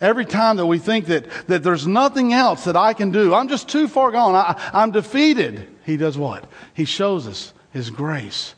Every 0.00 0.24
time 0.24 0.56
that 0.56 0.66
we 0.66 0.78
think 0.78 1.06
that, 1.06 1.28
that 1.46 1.62
there's 1.62 1.86
nothing 1.86 2.32
else 2.32 2.64
that 2.64 2.76
I 2.76 2.92
can 2.92 3.12
do, 3.12 3.34
I'm 3.34 3.48
just 3.48 3.68
too 3.68 3.86
far 3.86 4.10
gone, 4.10 4.34
I, 4.34 4.60
I'm 4.72 4.90
defeated, 4.90 5.68
He 5.84 5.96
does 5.96 6.18
what? 6.18 6.44
He 6.74 6.84
shows 6.84 7.28
us 7.28 7.52
His 7.72 7.90
grace. 7.90 8.54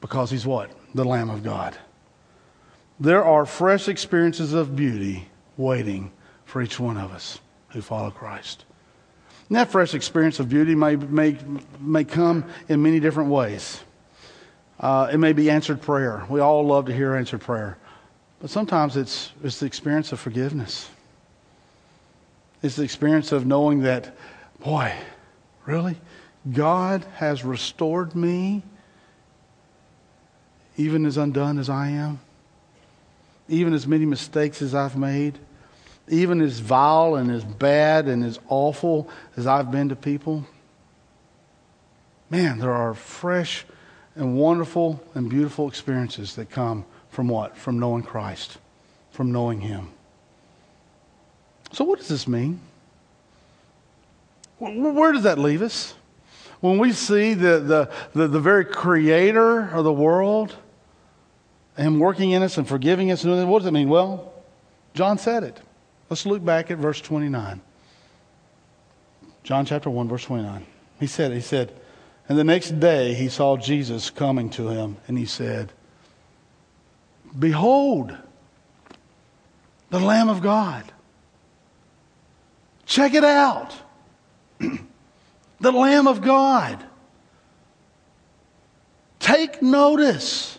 Because 0.00 0.30
He's 0.30 0.44
what? 0.44 0.70
The 0.94 1.04
Lamb 1.04 1.30
of 1.30 1.44
God. 1.44 1.76
There 2.98 3.24
are 3.24 3.46
fresh 3.46 3.88
experiences 3.88 4.52
of 4.52 4.76
beauty 4.76 5.28
waiting 5.56 6.12
for 6.44 6.62
each 6.62 6.78
one 6.78 6.96
of 6.96 7.12
us 7.12 7.40
who 7.68 7.80
follow 7.80 8.10
Christ. 8.10 8.64
And 9.48 9.56
that 9.56 9.70
fresh 9.70 9.94
experience 9.94 10.40
of 10.40 10.48
beauty 10.48 10.74
may, 10.74 10.96
may, 10.96 11.36
may 11.80 12.04
come 12.04 12.44
in 12.68 12.82
many 12.82 12.98
different 13.00 13.30
ways. 13.30 13.82
Uh, 14.78 15.08
it 15.12 15.18
may 15.18 15.32
be 15.32 15.50
answered 15.50 15.80
prayer. 15.80 16.24
We 16.28 16.40
all 16.40 16.66
love 16.66 16.86
to 16.86 16.94
hear 16.94 17.14
answered 17.14 17.40
prayer. 17.40 17.78
But 18.40 18.50
sometimes 18.50 18.96
it's, 18.96 19.32
it's 19.42 19.60
the 19.60 19.66
experience 19.66 20.12
of 20.12 20.20
forgiveness. 20.20 20.88
It's 22.62 22.76
the 22.76 22.82
experience 22.82 23.32
of 23.32 23.46
knowing 23.46 23.80
that, 23.80 24.16
boy, 24.60 24.92
really? 25.64 25.96
God 26.52 27.04
has 27.16 27.44
restored 27.44 28.14
me 28.14 28.62
even 30.76 31.06
as 31.06 31.16
undone 31.16 31.58
as 31.58 31.68
I 31.70 31.88
am, 31.88 32.20
even 33.48 33.72
as 33.72 33.86
many 33.86 34.04
mistakes 34.04 34.60
as 34.60 34.74
I've 34.74 34.96
made 34.96 35.38
even 36.08 36.40
as 36.40 36.58
vile 36.58 37.16
and 37.16 37.30
as 37.30 37.44
bad 37.44 38.08
and 38.08 38.24
as 38.24 38.38
awful 38.48 39.08
as 39.36 39.46
I've 39.46 39.70
been 39.70 39.88
to 39.88 39.96
people, 39.96 40.44
man, 42.28 42.58
there 42.58 42.72
are 42.72 42.94
fresh 42.94 43.64
and 44.16 44.36
wonderful 44.36 45.02
and 45.14 45.28
beautiful 45.28 45.68
experiences 45.68 46.34
that 46.36 46.50
come 46.50 46.84
from 47.10 47.28
what? 47.28 47.56
From 47.56 47.78
knowing 47.78 48.02
Christ, 48.02 48.58
from 49.10 49.32
knowing 49.32 49.60
Him. 49.60 49.90
So, 51.72 51.84
what 51.84 51.98
does 51.98 52.08
this 52.08 52.28
mean? 52.28 52.60
Where 54.58 55.12
does 55.12 55.24
that 55.24 55.38
leave 55.38 55.62
us? 55.62 55.94
When 56.60 56.78
we 56.78 56.92
see 56.92 57.34
the, 57.34 57.58
the, 57.58 57.90
the, 58.14 58.28
the 58.28 58.40
very 58.40 58.64
creator 58.64 59.68
of 59.70 59.84
the 59.84 59.92
world, 59.92 60.54
Him 61.76 61.98
working 61.98 62.30
in 62.30 62.42
us 62.42 62.56
and 62.56 62.66
forgiving 62.66 63.10
us, 63.10 63.24
and 63.24 63.50
what 63.50 63.58
does 63.58 63.68
it 63.68 63.72
mean? 63.72 63.88
Well, 63.88 64.32
John 64.94 65.18
said 65.18 65.42
it. 65.42 65.60
Let's 66.08 66.24
look 66.24 66.44
back 66.44 66.70
at 66.70 66.78
verse 66.78 67.00
29. 67.00 67.60
John 69.42 69.66
chapter 69.66 69.90
1, 69.90 70.08
verse 70.08 70.24
29. 70.24 70.64
He 71.00 71.06
said, 71.06 71.32
He 71.32 71.40
said, 71.40 71.72
and 72.28 72.38
the 72.38 72.44
next 72.44 72.80
day 72.80 73.14
he 73.14 73.28
saw 73.28 73.56
Jesus 73.56 74.10
coming 74.10 74.50
to 74.50 74.68
him, 74.68 74.96
and 75.06 75.18
he 75.18 75.26
said, 75.26 75.72
Behold, 77.38 78.16
the 79.90 80.00
Lamb 80.00 80.28
of 80.28 80.40
God. 80.40 80.90
Check 82.86 83.14
it 83.14 83.24
out. 83.24 83.74
the 85.60 85.72
Lamb 85.72 86.06
of 86.06 86.22
God. 86.22 86.84
Take 89.18 89.62
notice. 89.62 90.58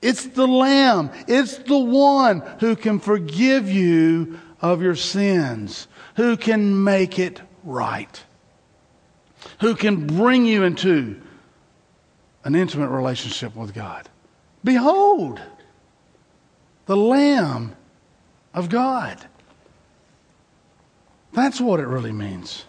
It's 0.00 0.24
the 0.26 0.48
Lamb. 0.48 1.10
It's 1.28 1.58
the 1.58 1.78
one 1.78 2.40
who 2.60 2.76
can 2.76 2.98
forgive 2.98 3.70
you 3.70 4.40
of 4.60 4.82
your 4.82 4.96
sins, 4.96 5.86
who 6.16 6.36
can 6.36 6.82
make 6.82 7.18
it 7.18 7.40
right, 7.64 8.22
who 9.60 9.74
can 9.74 10.06
bring 10.06 10.44
you 10.44 10.62
into 10.64 11.20
an 12.44 12.54
intimate 12.54 12.88
relationship 12.88 13.54
with 13.54 13.74
God. 13.74 14.08
Behold, 14.64 15.40
the 16.86 16.96
Lamb 16.96 17.76
of 18.54 18.68
God. 18.68 19.26
That's 21.32 21.60
what 21.60 21.80
it 21.80 21.86
really 21.86 22.12
means. 22.12 22.64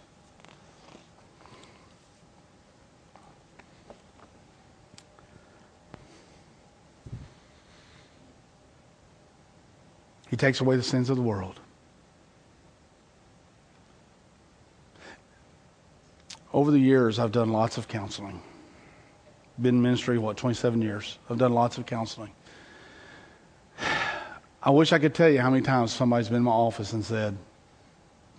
He 10.29 10.37
takes 10.37 10.61
away 10.61 10.77
the 10.77 10.83
sins 10.83 11.11
of 11.11 11.15
the 11.15 11.21
world. 11.21 11.59
Over 16.53 16.69
the 16.69 16.79
years, 16.79 17.17
I've 17.17 17.31
done 17.31 17.51
lots 17.51 17.77
of 17.77 17.87
counseling. 17.87 18.39
Been 19.59 19.75
in 19.75 19.81
ministry, 19.81 20.19
what, 20.19 20.37
27 20.37 20.81
years. 20.81 21.17
I've 21.29 21.39
done 21.39 21.53
lots 21.53 21.77
of 21.79 21.85
counseling. 21.87 22.31
I 24.63 24.69
wish 24.69 24.93
I 24.93 24.99
could 24.99 25.13
tell 25.13 25.29
you 25.29 25.41
how 25.41 25.49
many 25.49 25.63
times 25.63 25.91
somebody's 25.91 26.27
been 26.27 26.37
in 26.37 26.43
my 26.43 26.51
office 26.51 26.93
and 26.93 27.03
said, 27.03 27.35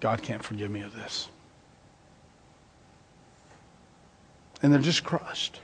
God 0.00 0.22
can't 0.22 0.42
forgive 0.42 0.70
me 0.70 0.80
of 0.80 0.94
this. 0.94 1.28
And 4.62 4.72
they're 4.72 4.80
just 4.80 5.04
crushed. 5.04 5.60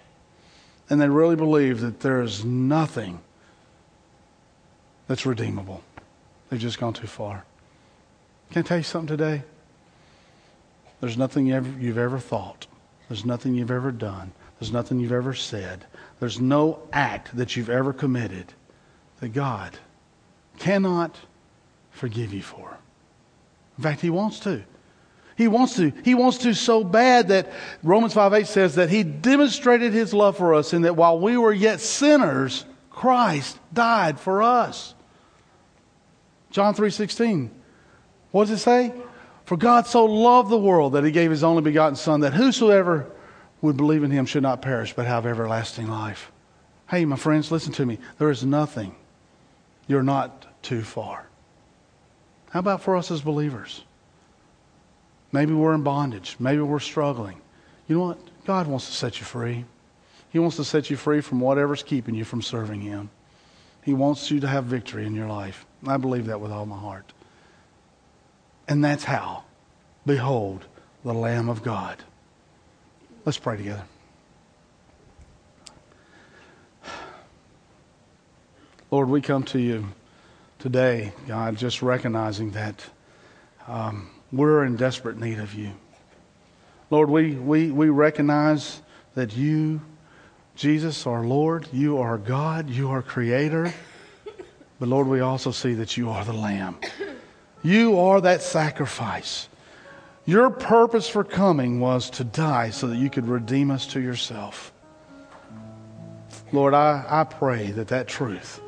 And 0.90 1.00
they 1.00 1.08
really 1.08 1.36
believe 1.36 1.80
that 1.80 2.00
there 2.00 2.20
is 2.20 2.44
nothing 2.44 3.20
that's 5.06 5.24
redeemable. 5.24 5.82
They've 6.48 6.60
just 6.60 6.78
gone 6.78 6.92
too 6.92 7.06
far. 7.06 7.44
Can 8.50 8.64
I 8.64 8.66
tell 8.66 8.76
you 8.76 8.82
something 8.82 9.16
today? 9.16 9.44
There's 11.00 11.16
nothing 11.16 11.46
you've 11.46 11.98
ever 11.98 12.18
thought. 12.18 12.66
There's 13.08 13.24
nothing 13.24 13.54
you've 13.54 13.70
ever 13.70 13.90
done. 13.90 14.32
There's 14.58 14.72
nothing 14.72 15.00
you've 15.00 15.12
ever 15.12 15.34
said. 15.34 15.86
There's 16.20 16.40
no 16.40 16.82
act 16.92 17.36
that 17.36 17.56
you've 17.56 17.70
ever 17.70 17.92
committed 17.92 18.52
that 19.20 19.30
God 19.30 19.78
cannot 20.58 21.16
forgive 21.90 22.34
you 22.34 22.42
for. 22.42 22.78
In 23.78 23.84
fact, 23.84 24.00
He 24.02 24.10
wants 24.10 24.40
to. 24.40 24.62
He 25.36 25.48
wants 25.48 25.76
to. 25.76 25.90
He 26.04 26.14
wants 26.14 26.38
to 26.38 26.54
so 26.54 26.84
bad 26.84 27.28
that 27.28 27.50
Romans 27.82 28.12
5 28.12 28.34
8 28.34 28.46
says 28.46 28.74
that 28.74 28.90
He 28.90 29.02
demonstrated 29.02 29.94
His 29.94 30.12
love 30.12 30.36
for 30.36 30.54
us 30.54 30.74
in 30.74 30.82
that 30.82 30.96
while 30.96 31.18
we 31.18 31.38
were 31.38 31.52
yet 31.52 31.80
sinners, 31.80 32.66
Christ 32.90 33.58
died 33.72 34.20
for 34.20 34.42
us. 34.42 34.94
John 36.50 36.74
3:16. 36.74 37.50
What 38.32 38.48
does 38.48 38.58
it 38.60 38.62
say? 38.62 38.92
For 39.50 39.56
God 39.56 39.88
so 39.88 40.04
loved 40.04 40.48
the 40.48 40.56
world 40.56 40.92
that 40.92 41.02
he 41.02 41.10
gave 41.10 41.32
his 41.32 41.42
only 41.42 41.60
begotten 41.60 41.96
son 41.96 42.20
that 42.20 42.34
whosoever 42.34 43.10
would 43.60 43.76
believe 43.76 44.04
in 44.04 44.12
him 44.12 44.24
should 44.24 44.44
not 44.44 44.62
perish 44.62 44.92
but 44.92 45.06
have 45.06 45.26
everlasting 45.26 45.88
life. 45.88 46.30
Hey, 46.88 47.04
my 47.04 47.16
friends, 47.16 47.50
listen 47.50 47.72
to 47.72 47.84
me. 47.84 47.98
There 48.18 48.30
is 48.30 48.44
nothing. 48.44 48.94
You're 49.88 50.04
not 50.04 50.46
too 50.62 50.82
far. 50.82 51.26
How 52.50 52.60
about 52.60 52.80
for 52.80 52.96
us 52.96 53.10
as 53.10 53.22
believers? 53.22 53.82
Maybe 55.32 55.52
we're 55.52 55.74
in 55.74 55.82
bondage. 55.82 56.36
Maybe 56.38 56.62
we're 56.62 56.78
struggling. 56.78 57.40
You 57.88 57.98
know 57.98 58.04
what? 58.04 58.18
God 58.46 58.68
wants 58.68 58.86
to 58.86 58.92
set 58.92 59.18
you 59.18 59.26
free. 59.26 59.64
He 60.28 60.38
wants 60.38 60.58
to 60.58 60.64
set 60.64 60.90
you 60.90 60.96
free 60.96 61.22
from 61.22 61.40
whatever's 61.40 61.82
keeping 61.82 62.14
you 62.14 62.22
from 62.22 62.40
serving 62.40 62.82
Him. 62.82 63.10
He 63.82 63.94
wants 63.94 64.30
you 64.30 64.38
to 64.38 64.46
have 64.46 64.66
victory 64.66 65.06
in 65.06 65.16
your 65.16 65.26
life. 65.26 65.66
I 65.84 65.96
believe 65.96 66.26
that 66.26 66.40
with 66.40 66.52
all 66.52 66.66
my 66.66 66.78
heart. 66.78 67.12
And 68.70 68.84
that's 68.84 69.02
how. 69.02 69.42
Behold, 70.06 70.64
the 71.04 71.12
Lamb 71.12 71.48
of 71.48 71.64
God. 71.64 71.98
Let's 73.24 73.36
pray 73.36 73.56
together. 73.56 73.82
Lord, 78.92 79.08
we 79.08 79.20
come 79.22 79.42
to 79.44 79.58
you 79.58 79.88
today, 80.60 81.12
God, 81.26 81.56
just 81.56 81.82
recognizing 81.82 82.52
that 82.52 82.86
um, 83.66 84.08
we're 84.30 84.64
in 84.64 84.76
desperate 84.76 85.18
need 85.18 85.40
of 85.40 85.52
you. 85.52 85.72
Lord, 86.90 87.10
we, 87.10 87.32
we, 87.34 87.72
we 87.72 87.88
recognize 87.88 88.82
that 89.16 89.36
you, 89.36 89.80
Jesus, 90.54 91.08
our 91.08 91.24
Lord, 91.24 91.66
you 91.72 91.98
are 91.98 92.18
God, 92.18 92.70
you 92.70 92.90
are 92.90 93.02
Creator. 93.02 93.74
But 94.78 94.88
Lord, 94.88 95.08
we 95.08 95.18
also 95.18 95.50
see 95.50 95.74
that 95.74 95.96
you 95.96 96.08
are 96.10 96.24
the 96.24 96.32
Lamb. 96.32 96.78
You 97.62 97.98
are 97.98 98.20
that 98.20 98.42
sacrifice. 98.42 99.48
Your 100.24 100.50
purpose 100.50 101.08
for 101.08 101.24
coming 101.24 101.80
was 101.80 102.10
to 102.10 102.24
die 102.24 102.70
so 102.70 102.86
that 102.86 102.96
you 102.96 103.10
could 103.10 103.26
redeem 103.26 103.70
us 103.70 103.86
to 103.88 104.00
yourself. 104.00 104.72
Lord, 106.52 106.74
I, 106.74 107.04
I 107.08 107.24
pray 107.24 107.70
that 107.72 107.88
that 107.88 108.08
truth 108.08 108.60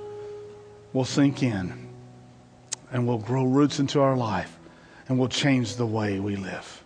will 0.93 1.05
sink 1.05 1.43
in 1.43 1.89
and 2.93 3.07
will 3.07 3.19
grow 3.19 3.45
roots 3.45 3.79
into 3.79 4.01
our 4.01 4.17
life 4.17 4.59
and 5.09 5.19
will 5.19 5.29
change 5.29 5.77
the 5.77 5.87
way 5.87 6.21
we 6.21 6.37
live. 6.37 6.85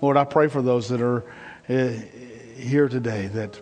Lord, 0.00 0.16
I 0.16 0.24
pray 0.24 0.48
for 0.48 0.62
those 0.62 0.88
that 0.88 1.00
are 1.00 1.24
uh, 1.68 1.88
here 2.56 2.88
today 2.88 3.28
that, 3.28 3.58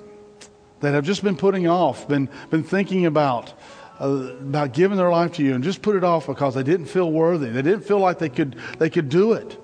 that 0.80 0.94
have 0.94 1.04
just 1.04 1.22
been 1.22 1.36
putting 1.36 1.66
off, 1.66 2.08
been, 2.08 2.28
been 2.50 2.64
thinking 2.64 3.06
about 3.06 3.52
Uh, 4.00 4.32
about 4.40 4.72
giving 4.72 4.96
their 4.96 5.10
life 5.10 5.32
to 5.32 5.42
you 5.42 5.54
and 5.54 5.62
just 5.62 5.82
put 5.82 5.94
it 5.94 6.02
off 6.02 6.26
because 6.26 6.54
they 6.54 6.62
didn't 6.62 6.86
feel 6.86 7.12
worthy. 7.12 7.50
They 7.50 7.60
didn't 7.60 7.82
feel 7.82 7.98
like 7.98 8.18
they 8.18 8.30
could, 8.30 8.56
they 8.78 8.88
could 8.88 9.10
do 9.10 9.34
it. 9.34 9.62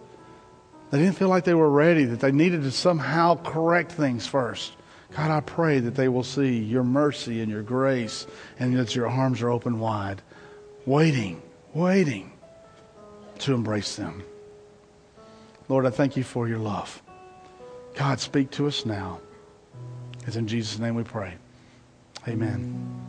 They 0.91 0.99
didn't 0.99 1.17
feel 1.17 1.31
like 1.31 1.45
they 1.45 1.55
were 1.55 1.71
ready, 1.71 2.05
that 2.05 2.21
they 2.21 2.33
needed 2.33 2.63
to 2.63 2.71
somehow 2.71 3.43
correct 3.43 3.93
things 3.93 4.27
first. 4.27 4.73
God, 5.17 5.31
I 5.31 5.41
pray 5.41 5.81
that 5.81 5.95
they 5.95 6.09
will 6.09 6.23
see 6.23 6.59
your 6.59 6.85
mercy 6.85 7.41
and 7.41 7.51
your 7.51 7.63
grace 7.63 8.27
and 8.59 8.77
that 8.77 8.95
your 8.95 9.09
arms 9.09 9.41
are 9.41 9.49
open 9.49 9.81
wide, 9.81 10.21
waiting, 10.85 11.41
waiting 11.73 12.31
to 13.39 13.55
embrace 13.55 13.97
them. 13.97 14.23
Lord, 15.69 15.87
I 15.87 15.91
thank 15.91 16.17
you 16.17 16.25
for 16.25 16.47
your 16.47 16.59
love. 16.59 17.03
God, 17.95 18.21
speak 18.21 18.51
to 18.53 18.67
us 18.67 18.85
now. 18.85 19.21
It's 20.27 20.37
in 20.37 20.47
Jesus' 20.47 20.79
name 20.79 20.95
we 20.95 21.05
pray. 21.05 21.35
Amen. 22.29 23.06